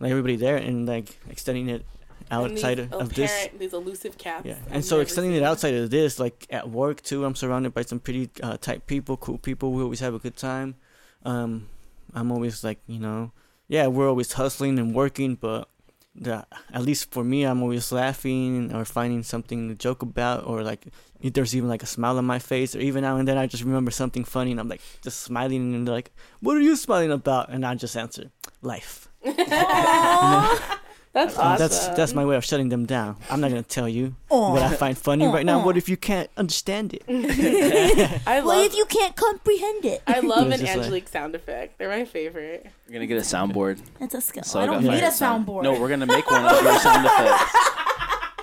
[0.00, 1.84] like everybody there and like extending it
[2.30, 3.48] outside these of this.
[3.58, 4.46] these elusive cats.
[4.46, 7.74] Yeah, I've and so extending it outside of this, like at work too, I'm surrounded
[7.74, 9.72] by some pretty uh, tight people, cool people.
[9.72, 10.76] We always have a good time.
[11.24, 11.68] Um,
[12.14, 13.32] I'm always like, you know,
[13.68, 15.68] yeah, we're always hustling and working, but
[16.14, 20.62] the, at least for me, I'm always laughing or finding something to joke about, or
[20.62, 20.86] like
[21.20, 23.46] if there's even like a smile on my face, or even now and then I
[23.46, 26.76] just remember something funny and I'm like just smiling and they're like, "What are you
[26.76, 28.30] smiling about?" And I just answer,
[28.62, 29.08] "Life."
[31.16, 31.58] That's And awesome.
[31.64, 33.16] That's that's my way of shutting them down.
[33.30, 35.64] I'm not gonna tell you what I find funny right now.
[35.64, 37.02] What if you can't understand it?
[38.26, 38.66] I Well, love.
[38.66, 41.78] if you can't comprehend it, I love It's an just like- Angelique sound effect.
[41.78, 42.66] They're my favorite.
[42.86, 43.80] We're gonna get a soundboard.
[43.98, 44.42] it's a skill.
[44.44, 45.46] So I I don't got need a fired sound.
[45.46, 45.62] soundboard.
[45.62, 47.56] No, we're gonna make one of your sound effects.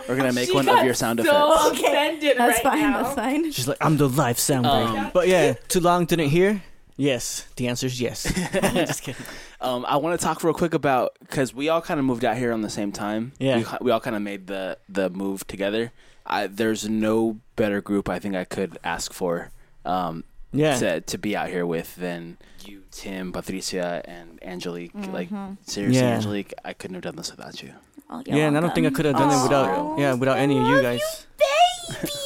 [0.09, 1.79] We're gonna make She one of your sound so effects.
[1.79, 2.81] offended that's right fine.
[2.81, 3.03] now.
[3.03, 3.51] That's fine.
[3.51, 4.97] She's like, I'm the live soundboard.
[4.97, 6.63] Um, but yeah, too long didn't hear.
[6.97, 8.23] Yes, the answer is yes.
[8.53, 9.25] Just kidding.
[9.63, 12.35] Um, I want to talk real quick about because we all kind of moved out
[12.37, 13.31] here on the same time.
[13.39, 13.57] Yeah.
[13.57, 15.91] we, we all kind of made the the move together.
[16.25, 19.51] I, there's no better group I think I could ask for
[19.85, 24.91] um, Yeah, to to be out here with than you, Tim, Patricia, and Angelique.
[25.11, 25.29] Like
[25.65, 26.15] seriously, Yeah.
[26.15, 27.73] Angelique, I couldn't have done this without you.
[28.09, 29.97] Oh, you're yeah, and I don't think I could have done it without Aw.
[29.97, 31.25] yeah without any of you guys.
[31.37, 32.09] Baby.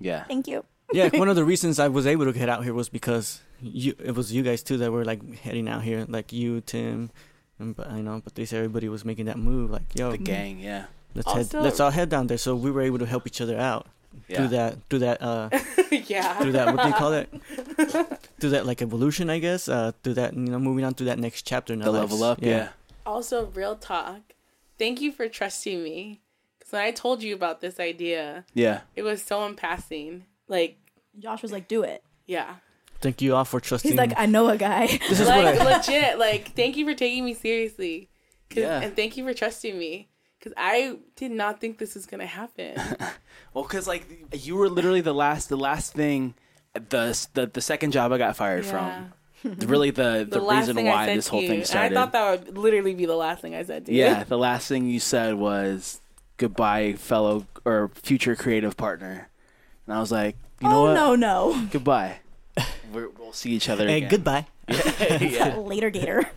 [0.00, 0.64] Yeah, Thank you.
[0.92, 3.94] Yeah, one of the reasons I was able to get out here was because you
[4.02, 7.10] it was you guys too that were like heading out here, like you, Tim,
[7.58, 8.56] and but I know Patricia.
[8.56, 9.70] Everybody was making that move.
[9.70, 10.60] Like, yo, the gang.
[10.60, 12.38] Yeah, let's Also- head, let's all head down there.
[12.38, 13.86] So we were able to help each other out
[14.28, 14.36] yeah.
[14.36, 15.48] through that through that uh
[15.90, 16.38] yeah.
[16.38, 17.28] through that what do you call it
[18.40, 21.18] through that like evolution i guess uh through that you know moving on to that
[21.18, 22.38] next chapter in The our level lives.
[22.40, 22.42] up.
[22.42, 22.70] Yeah.
[23.04, 24.20] Also, real talk.
[24.78, 26.20] thank you for trusting me.
[26.58, 28.80] Because when I told you about this idea, Yeah.
[28.96, 30.24] it was so in passing.
[30.48, 30.78] Like,
[31.18, 32.56] Josh was like, "Do it." yeah.
[33.00, 33.90] Thank you all for trusting.
[33.90, 33.92] Me.
[33.92, 35.76] He's like, "I know a guy." this is what like I.
[35.76, 38.08] legit like thank you for taking me seriously
[38.50, 38.80] 'Cause- Yeah.
[38.80, 42.74] and thank you for trusting me because i did not think this was gonna happen
[43.54, 46.34] Well, because like you were literally the last, the last thing,
[46.74, 48.70] the the, the second job I got fired Yeah.
[49.44, 49.58] from.
[49.68, 51.58] Really, the the, the last reason thing I why said this to whole you, thing
[51.58, 51.92] and started.
[51.96, 54.36] i thought that would literally be the last thing i said to you yeah, the
[54.38, 56.00] last thing you said was
[56.36, 59.27] goodbye, fellow or future creative partner,
[59.88, 60.94] and I was like, you know oh what?
[60.94, 61.66] no, no.
[61.70, 62.18] Goodbye.
[62.92, 64.10] We're, we'll see each other Hey, again.
[64.10, 64.46] goodbye.
[64.68, 66.28] yeah, Later, Gator.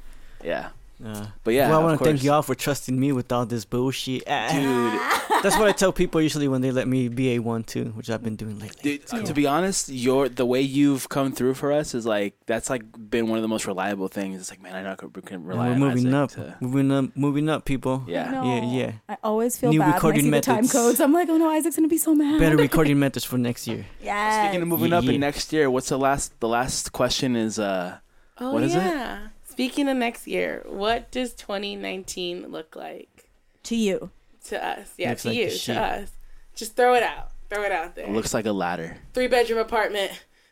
[0.43, 0.69] yeah.
[1.03, 3.65] Uh, But yeah, well, I want to thank y'all for trusting me with all this
[3.65, 4.25] bullshit.
[4.25, 4.99] Dude.
[5.41, 8.11] That's what I tell people usually when they let me be a one too, which
[8.11, 8.97] I've been doing lately.
[8.99, 12.35] Dude, uh, to be honest, your the way you've come through for us is like
[12.45, 14.39] that's like been one of the most reliable things.
[14.39, 16.57] It's like man, I know I can, can And we're on moving Isaac up, to-
[16.61, 18.03] moving up, moving up, people.
[18.07, 18.43] yeah, No.
[18.43, 18.91] Yeah, yeah.
[19.09, 20.73] I always feel New bad when I recording see the time methods.
[20.73, 20.99] codes.
[21.01, 22.39] I'm like, oh no, Isaac's gonna be so mad.
[22.39, 23.87] Better recording methods for next year.
[24.03, 24.43] Yeah.
[24.45, 25.11] Speaking of moving up Yeah.
[25.13, 26.39] in next year, what's the last?
[26.39, 27.97] The last question is uh,
[28.37, 29.19] oh What is it?
[29.61, 33.29] Yeah speaking of next year what does 2019 look like
[33.63, 34.09] to you.
[34.45, 36.11] to us yeah Looks to like you the to us
[36.55, 38.97] just throw it out throw it out there it looks like a ladder.
[39.13, 40.11] three bedroom apartment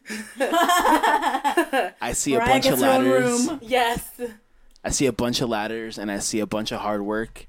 [0.40, 3.48] I see a Mariah bunch of gets her own ladders.
[3.48, 3.60] room.
[3.62, 4.10] yes
[4.84, 7.48] I see a bunch of ladders, and I see a bunch of hard work,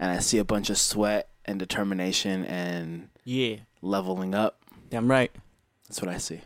[0.00, 4.58] and I see a bunch of sweat and determination and Yeah, leveling up.
[4.90, 5.30] damn right.
[5.88, 6.40] That's what I see.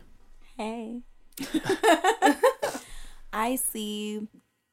[0.55, 1.01] Hey.
[3.33, 4.27] I see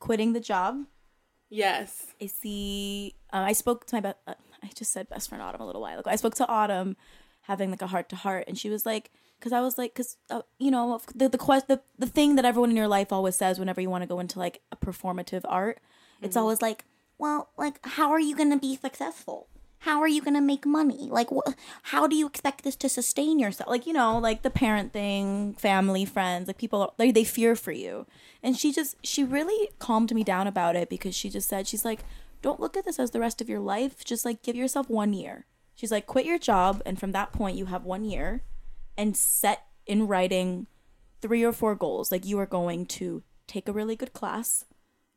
[0.07, 0.87] quitting the job.
[1.51, 3.15] yes I see.
[3.33, 4.01] Uh, I spoke to my.
[4.01, 6.11] Be- uh, I just said best friend Autumn a little while ago.
[6.11, 6.97] I spoke to Autumn,
[7.43, 10.17] having like a heart to heart, and she was like, because I was like, because
[10.31, 13.37] uh, you know the the quest the the thing that everyone in your life always
[13.37, 15.79] says whenever you want to go into like a performative art,
[16.23, 16.85] it's always like,
[17.19, 19.49] well, like, how are you going to be successful?
[19.81, 21.09] How are you going to make money?
[21.11, 21.53] Like, wh-
[21.85, 23.68] how do you expect this to sustain yourself?
[23.68, 27.72] like you know like the parent thing, family, friends, like people they they fear for
[27.72, 28.07] you,
[28.43, 31.85] and she just she really calmed me down about it because she just said she's
[31.85, 32.01] like,
[32.43, 34.05] don't look at this as the rest of your life.
[34.05, 35.47] Just like give yourself one year.
[35.74, 38.43] She's like, quit your job, and from that point you have one year,
[38.97, 40.66] and set in writing
[41.20, 42.11] three or four goals.
[42.11, 44.64] Like you are going to take a really good class,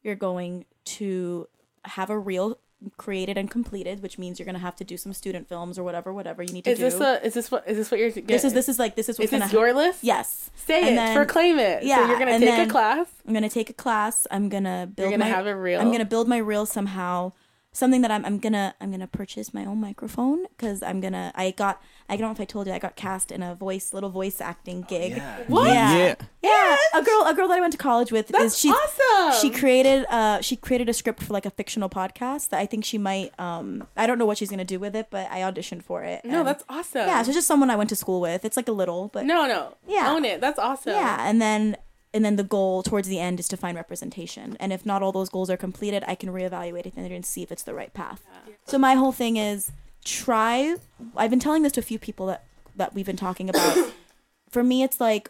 [0.01, 1.47] you're going to
[1.85, 2.59] have a reel
[2.97, 6.13] created and completed, which means you're gonna have to do some student films or whatever,
[6.13, 6.85] whatever you need to is do.
[6.85, 9.09] this a is this what is this what you're this is this is like this
[9.09, 10.49] is what's is gonna this your list Yes.
[10.55, 13.49] say And it then- proclaim it Yeah, so you're gonna take a class I'm gonna
[13.49, 14.25] take a class.
[14.31, 15.11] I'm gonna build.
[15.11, 15.79] You're gonna my, have a reel.
[15.81, 17.33] I'm gonna build my reel somehow.
[17.71, 18.25] Something that I'm.
[18.25, 18.73] I'm gonna.
[18.81, 21.31] I'm gonna purchase my own microphone because I'm gonna.
[21.35, 21.79] I got.
[22.09, 22.73] I don't know if I told you.
[22.73, 25.17] I got cast in a voice, little voice acting gig.
[25.17, 25.37] yeah.
[25.47, 25.67] What?
[25.67, 25.95] Yeah.
[25.97, 26.15] Yeah.
[26.41, 26.77] Yeah.
[26.99, 27.23] A girl.
[27.27, 28.69] A girl that I went to college with That's is she.
[28.69, 29.39] awesome.
[29.39, 30.05] She created.
[30.09, 30.41] Uh.
[30.41, 33.39] She created a script for like a fictional podcast that I think she might.
[33.39, 33.87] Um.
[33.95, 36.25] I don't know what she's gonna do with it, but I auditioned for it.
[36.25, 37.21] no and- that's awesome Yeah.
[37.21, 38.45] So just someone I went to school with.
[38.45, 40.11] It's like a little, but no no Yeah.
[40.11, 41.77] own it that's awesome yeah, and then
[42.13, 44.57] and then the goal towards the end is to find representation.
[44.59, 47.51] And if not all those goals are completed, I can reevaluate it and see if
[47.51, 48.23] it's the right path.
[48.65, 49.71] So my whole thing is
[50.05, 50.75] try
[51.15, 52.45] I've been telling this to a few people that
[52.75, 53.77] that we've been talking about.
[54.49, 55.29] For me it's like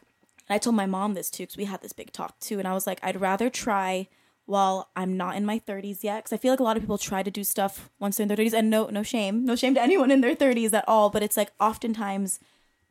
[0.50, 2.74] I told my mom this too cuz we had this big talk too and I
[2.74, 4.08] was like I'd rather try
[4.46, 6.98] while I'm not in my 30s yet cuz I feel like a lot of people
[6.98, 9.74] try to do stuff once they're in their 30s and no no shame, no shame
[9.74, 12.40] to anyone in their 30s at all, but it's like oftentimes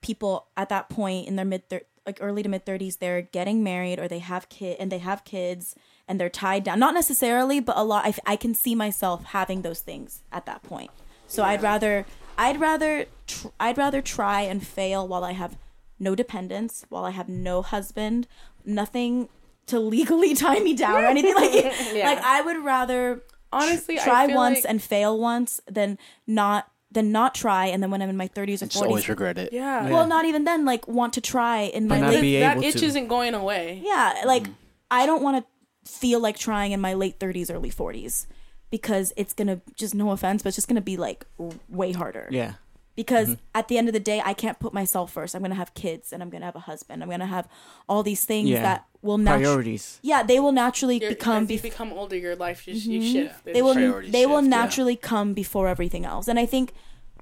[0.03, 1.63] people at that point in their mid
[2.09, 5.25] like early to mid 30s they're getting married or they have kid and they have
[5.25, 5.77] kids
[6.09, 9.61] and they're tied down not necessarily but a lot I, I can see myself having
[9.61, 10.91] those things at that point
[11.27, 12.07] so i'd rather
[12.39, 15.59] i'd rather tr- i'd rather try and fail while i have
[15.99, 18.27] no dependents while i have no husband
[18.65, 19.29] nothing
[19.67, 21.53] to legally tie me down or anything like
[21.93, 22.07] Yeah.
[22.07, 27.13] like i would rather honestly try I once like, and fail once than not than
[27.13, 29.53] not try and then when i'm in my 30s or Just 40s always regret it.
[29.53, 30.65] yeah, well, not even then.
[30.65, 32.21] Like, want to try in my Might not late.
[32.23, 32.87] be that able itch to.
[32.87, 34.53] isn't going away Yeah, like mm-hmm.
[34.91, 38.27] I don't want to feel like trying in my late thirties, early forties,
[38.71, 42.29] because it's gonna just no offense, but it's just gonna be like w- way harder.
[42.31, 42.55] Yeah.
[42.99, 45.37] Because at the end of the day, I can't put myself first.
[45.37, 47.01] I'm gonna have kids, and I'm gonna have a husband.
[47.03, 47.47] I'm gonna have
[47.89, 48.63] all these things Yeah.
[48.63, 49.45] that will naturally.
[49.45, 50.01] Priorities.
[50.03, 51.45] Yeah, they will naturally You're, become.
[51.45, 54.41] as you bef- become older your life just you shift they will priorities they will
[54.43, 54.61] shift, yeah.
[54.63, 56.73] naturally come before everything else and i think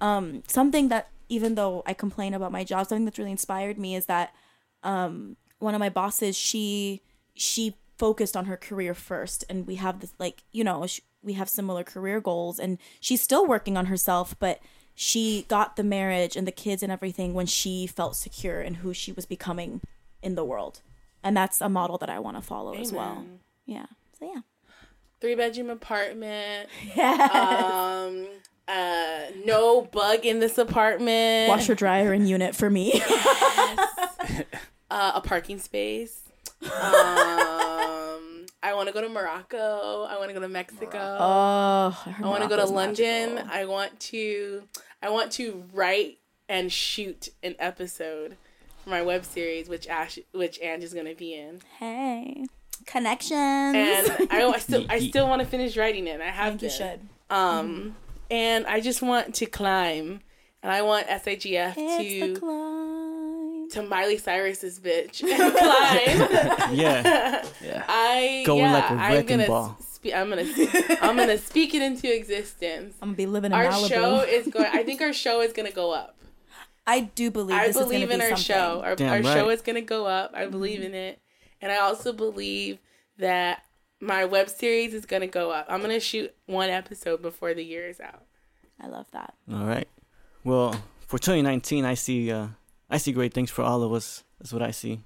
[0.00, 3.94] um something that even though i complain about my job something that's really inspired me
[3.94, 4.32] is that
[4.82, 7.02] um one of my bosses she
[7.34, 11.34] she focused on her career first and we have this like you know sh- we
[11.34, 14.60] have similar career goals and she's still working on herself but
[14.96, 18.92] she got the marriage and the kids and everything when she felt secure in who
[18.92, 19.80] she was becoming
[20.22, 20.80] in the world
[21.22, 23.24] and that's a model that i want to follow as well
[23.66, 23.86] yeah
[24.18, 24.40] so yeah
[25.20, 26.68] three bedroom apartment.
[26.94, 27.34] Yes.
[27.34, 28.26] Um,
[28.68, 31.48] uh, no bug in this apartment.
[31.48, 33.00] Washer dryer and unit for me.
[34.90, 36.20] uh, a parking space.
[36.62, 36.70] Um,
[38.62, 40.04] I want to go to Morocco.
[40.08, 41.16] I want to go to Mexico.
[41.20, 43.38] oh, I want to go to London.
[43.50, 44.62] I want to.
[45.02, 46.18] I want to write
[46.48, 48.36] and shoot an episode
[48.82, 51.60] for my web series, which Ash, which Ange is gonna be in.
[51.78, 52.46] Hey,
[52.86, 53.36] connections.
[53.38, 56.20] And I, I still, I still want to finish writing it.
[56.20, 57.00] I have think you should.
[57.30, 57.96] Um,
[58.30, 60.20] and I just want to climb,
[60.62, 63.68] and I want SAGF It's the to climb.
[63.70, 66.74] to Miley Cyrus's bitch and climb.
[66.76, 67.44] Yeah.
[67.62, 67.84] Yeah.
[67.88, 69.76] I Going yeah, like a I'm wrecking gonna ball.
[70.08, 72.94] Spe- I'm gonna I'm gonna speak it into existence.
[73.02, 73.88] I'm gonna be living in Our Malibu.
[73.88, 74.66] show is going.
[74.72, 76.16] I think our show is gonna go up.
[76.86, 78.44] I do believe I this believe is in be our something.
[78.44, 78.80] show.
[78.84, 79.38] Our, Damn our right.
[79.38, 80.32] show is gonna go up.
[80.34, 81.20] I believe in it,
[81.60, 82.78] and I also believe
[83.18, 83.62] that
[84.00, 85.66] my web series is gonna go up.
[85.68, 88.22] I'm gonna shoot one episode before the year is out.
[88.80, 89.34] I love that.
[89.52, 89.88] All right.
[90.44, 90.72] Well,
[91.06, 92.48] for 2019, I see uh,
[92.90, 94.22] I see great things for all of us.
[94.38, 95.00] That's what I see.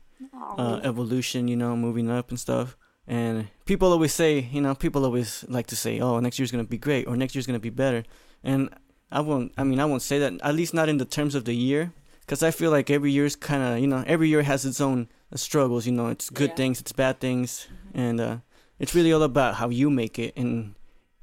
[0.58, 2.76] Uh, evolution, you know, moving up and stuff.
[3.10, 6.62] And people always say, you know, people always like to say, "Oh, next year's gonna
[6.76, 8.04] be great," or "Next year's gonna be better."
[8.44, 8.70] And
[9.10, 9.50] I won't.
[9.58, 10.32] I mean, I won't say that.
[10.48, 13.34] At least not in the terms of the year, because I feel like every year's
[13.34, 15.86] kind of, you know, every year has its own uh, struggles.
[15.86, 16.60] You know, it's good Yeah.
[16.60, 18.36] things, it's bad things, and uh,
[18.78, 20.32] it's really all about how you make it.
[20.36, 20.74] And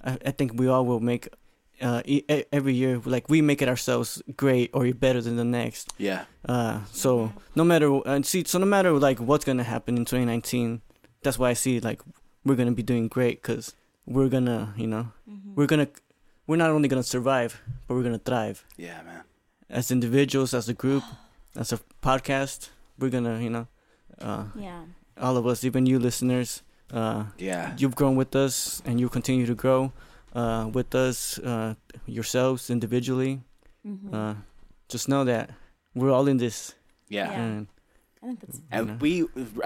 [0.04, 1.30] I, I think we all will make
[1.80, 2.02] uh,
[2.52, 5.94] every year, like we make it ourselves great or better than the next.
[5.98, 6.26] Yeah.
[6.44, 10.82] Uh, so no matter and see, so no matter like what's gonna happen in 2019,
[11.24, 12.02] that's why I see like
[12.46, 13.74] we're gonna be doing great because
[14.06, 15.56] we're gonna, you know, Mm-hmm.
[15.56, 15.88] we're gonna,
[16.48, 19.24] we're not only gonna survive, but we're gonna thrive Yeah, man.
[19.70, 21.04] as individuals, as a group,
[21.56, 22.70] as a podcast.
[23.00, 23.68] We're gonna, you know,
[24.22, 24.84] uh, Yeah.
[25.20, 26.64] all of us, even you listeners,
[26.94, 27.76] uh, Yeah.
[27.78, 29.92] you've grown with us and you continue to grow
[30.34, 33.42] uh, with us uh, yourselves individually.
[33.86, 34.14] Mhm.
[34.14, 34.36] Uh,
[34.88, 35.50] just know that
[35.96, 36.76] we're all in this.
[37.10, 37.30] Yeah.
[37.32, 37.42] Yeah.
[37.44, 37.68] And
[38.24, 38.98] I think that's And Yeah.
[39.02, 39.12] we,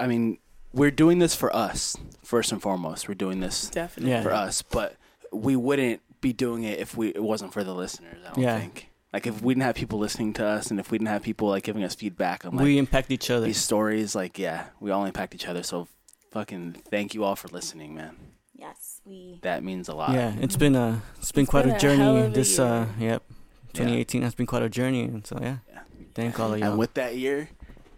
[0.00, 0.38] I mean,
[0.72, 3.08] we're doing this for us first and foremost.
[3.08, 4.12] We're doing this Definitely.
[4.12, 4.22] Yeah.
[4.22, 4.96] for us, but
[5.32, 8.18] we wouldn't be doing it if we it wasn't for the listeners.
[8.24, 8.58] I don't Yeah.
[8.58, 8.88] think.
[9.12, 11.48] Like if we didn't have people listening to us, and if we didn't have people
[11.48, 13.44] like giving us feedback on like we impact each other.
[13.44, 15.62] these stories, like yeah, we all impact each other.
[15.62, 15.88] So
[16.30, 18.16] fucking thank you all for listening, man.
[18.54, 19.00] yes.
[19.04, 20.12] We That means a lot.
[20.14, 22.02] Yeah, it's been a it's been It's quite been a a journey.
[22.02, 23.72] hell of a this uh, yep, Yeah.
[23.74, 25.80] 2018 has been quite a journey, and so yeah, Yeah.
[26.14, 26.70] thank all of y'all.
[26.70, 27.50] And with that year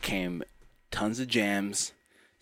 [0.02, 0.42] came
[0.90, 1.92] tons of jams.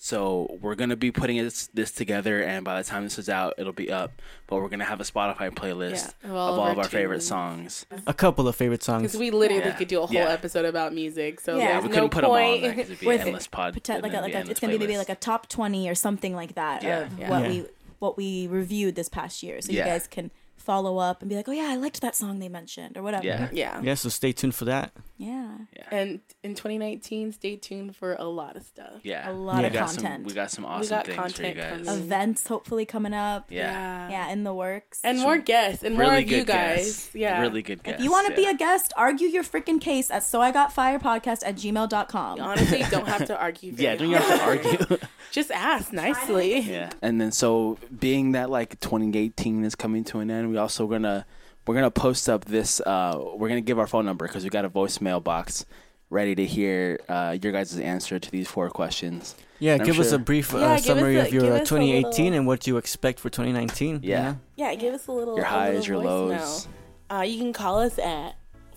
[0.05, 3.55] So we're gonna be putting this, this together, and by the time this is out,
[3.57, 4.21] it'll be up.
[4.49, 7.87] But we're gonna have a Spotify playlist Yeah, of all, of our, favorite songs.
[8.05, 9.03] a couple of favorite songs.
[9.03, 9.71] Because we literally Yeah.
[9.75, 10.29] could do a whole Yeah.
[10.29, 11.39] episode about music.
[11.39, 12.79] So Yeah, Yeah, there's we no couldn't put them all in point.
[12.81, 13.75] it'd be With an endless pod.
[13.75, 15.95] pretend like a, like a, endless it's gonna be maybe like a top 20 or
[15.95, 16.99] something like that Yeah.
[17.03, 17.31] of Yeah.
[17.31, 17.49] what Yeah.
[17.49, 17.65] we
[18.01, 19.61] what we reviewed this past year.
[19.61, 19.85] So Yeah.
[19.85, 20.33] you guys can
[20.63, 23.27] follow up and be like, oh yeah, I liked that song they mentioned or whatever.
[23.27, 23.49] Yeah.
[23.53, 23.81] Yeah.
[23.83, 24.93] yeah, so stay tuned for that.
[25.19, 25.51] Yeah.
[25.77, 25.85] yeah.
[25.91, 29.01] And in 2019, stay tuned for a lot of stuff.
[29.03, 29.61] yeah, A lot Yeah.
[29.63, 30.27] we of got some content.
[30.27, 31.97] we got some awesome we got things for you content guys.
[31.99, 33.47] Events hopefully coming up.
[33.51, 34.09] Yeah.
[34.11, 35.01] Yeah, in the works.
[35.05, 36.85] And more guests and more really of you good guys.
[36.87, 37.15] guests.
[37.15, 37.41] Yeah.
[37.41, 37.99] really good guests.
[38.01, 40.73] if you want to be a guest, argue your freaking case at so I got
[40.73, 42.41] fire podcast at gmail.com.
[42.41, 43.75] Honestly, you don't have to argue.
[43.77, 44.99] yeah, don't you have to argue?
[45.31, 46.61] Just ask nicely.
[46.61, 50.87] yeah, and then so being that like 2018 is coming to an end, we also
[50.87, 51.25] gonna
[51.67, 52.81] we're gonna post up this.
[52.81, 55.65] Uh, we're gonna give our phone number because we got a voicemail box
[56.11, 59.35] ready to hear uh, your guys' answer to these four questions.
[59.59, 62.37] Yeah, I'm give us a brief uh, Yeah, summary a- of your uh, 2018 little-
[62.39, 64.01] and what you expect for 2019.
[64.03, 64.35] you Yeah.
[64.57, 65.37] Yeah, give us a little.
[65.37, 66.69] Your a highs, your lows.
[67.11, 68.35] Uh, you can call us at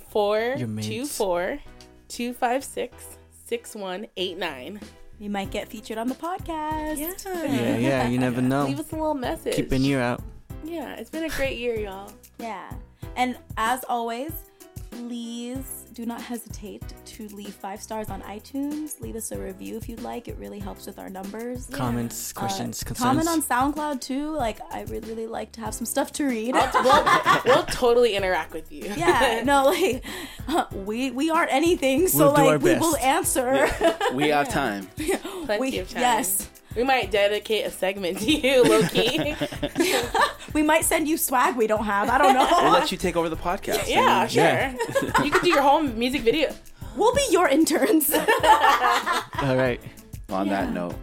[0.10, 0.88] four Your mates.
[0.88, 1.60] two four
[2.08, 3.18] two five six
[3.48, 4.80] six one eight nine.
[5.20, 6.98] You might get featured on the podcast.
[6.98, 8.66] Yeah, yeah, you never know.
[8.66, 9.56] Leave us a little message.
[9.56, 10.22] Keep an ear out.
[10.66, 12.12] Yeah, it's been a great year, y'all.
[12.40, 12.70] Yeah.
[13.16, 14.32] And as always,
[14.92, 19.00] please do not hesitate to leave five stars on iTunes.
[19.00, 20.28] Leave us a review if you'd like.
[20.28, 21.68] It really helps with our numbers.
[21.72, 23.06] Comments, Uh, questions, concerns.
[23.06, 24.32] comment on SoundCloud too.
[24.32, 26.54] Like I really, really like to have some stuff to read.
[26.74, 27.06] we'll,
[27.46, 28.92] we'll totally interact with you.
[28.98, 30.04] yeah, no, like
[30.74, 32.82] we we aren't anything, so We'll do our like we best.
[32.82, 33.70] will answer.
[34.14, 34.88] We have time.
[35.46, 36.02] Plenty we of time.
[36.02, 39.36] yes, We might dedicate a segment to you, Loki.
[40.54, 42.10] we might send you swag we don't have.
[42.10, 42.48] I don't know.
[42.64, 43.88] We'll let you take over the podcast.
[43.88, 44.44] yeah, I mean, sure.
[44.44, 45.24] Yeah.
[45.24, 46.54] you could do your home music video.
[46.96, 48.12] we'll be your interns.
[48.14, 49.80] All right.
[50.30, 50.66] On Yeah.
[50.66, 50.96] that note,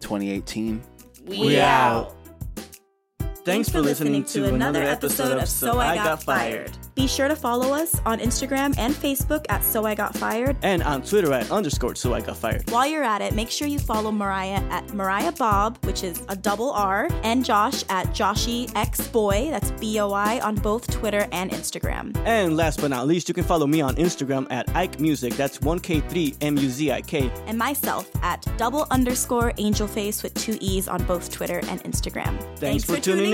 [0.00, 0.82] 2018.
[1.26, 2.08] We, We out.
[2.08, 2.16] out.
[3.44, 6.70] Thanks for listening to another episode of So I Got Fired.
[6.94, 10.56] Be sure to follow us on Instagram and Facebook at So I Got Fired.
[10.62, 12.70] And on Twitter at underscore so I got fired.
[12.70, 16.36] While you're at it, make sure you follow Mariah at Mariah Bob, which is a
[16.36, 21.28] double R, and Josh at Joshy X Boy, that's B O I, on both Twitter
[21.32, 22.16] and Instagram.
[22.24, 25.34] And last but not least, you can follow me on Instagram at Ike Music.
[25.34, 27.30] That's 1K3 M U Z I K.
[27.46, 32.38] And myself at double underscore angel face with two E's on both Twitter and Instagram.
[32.58, 33.33] Thanks for tuning in.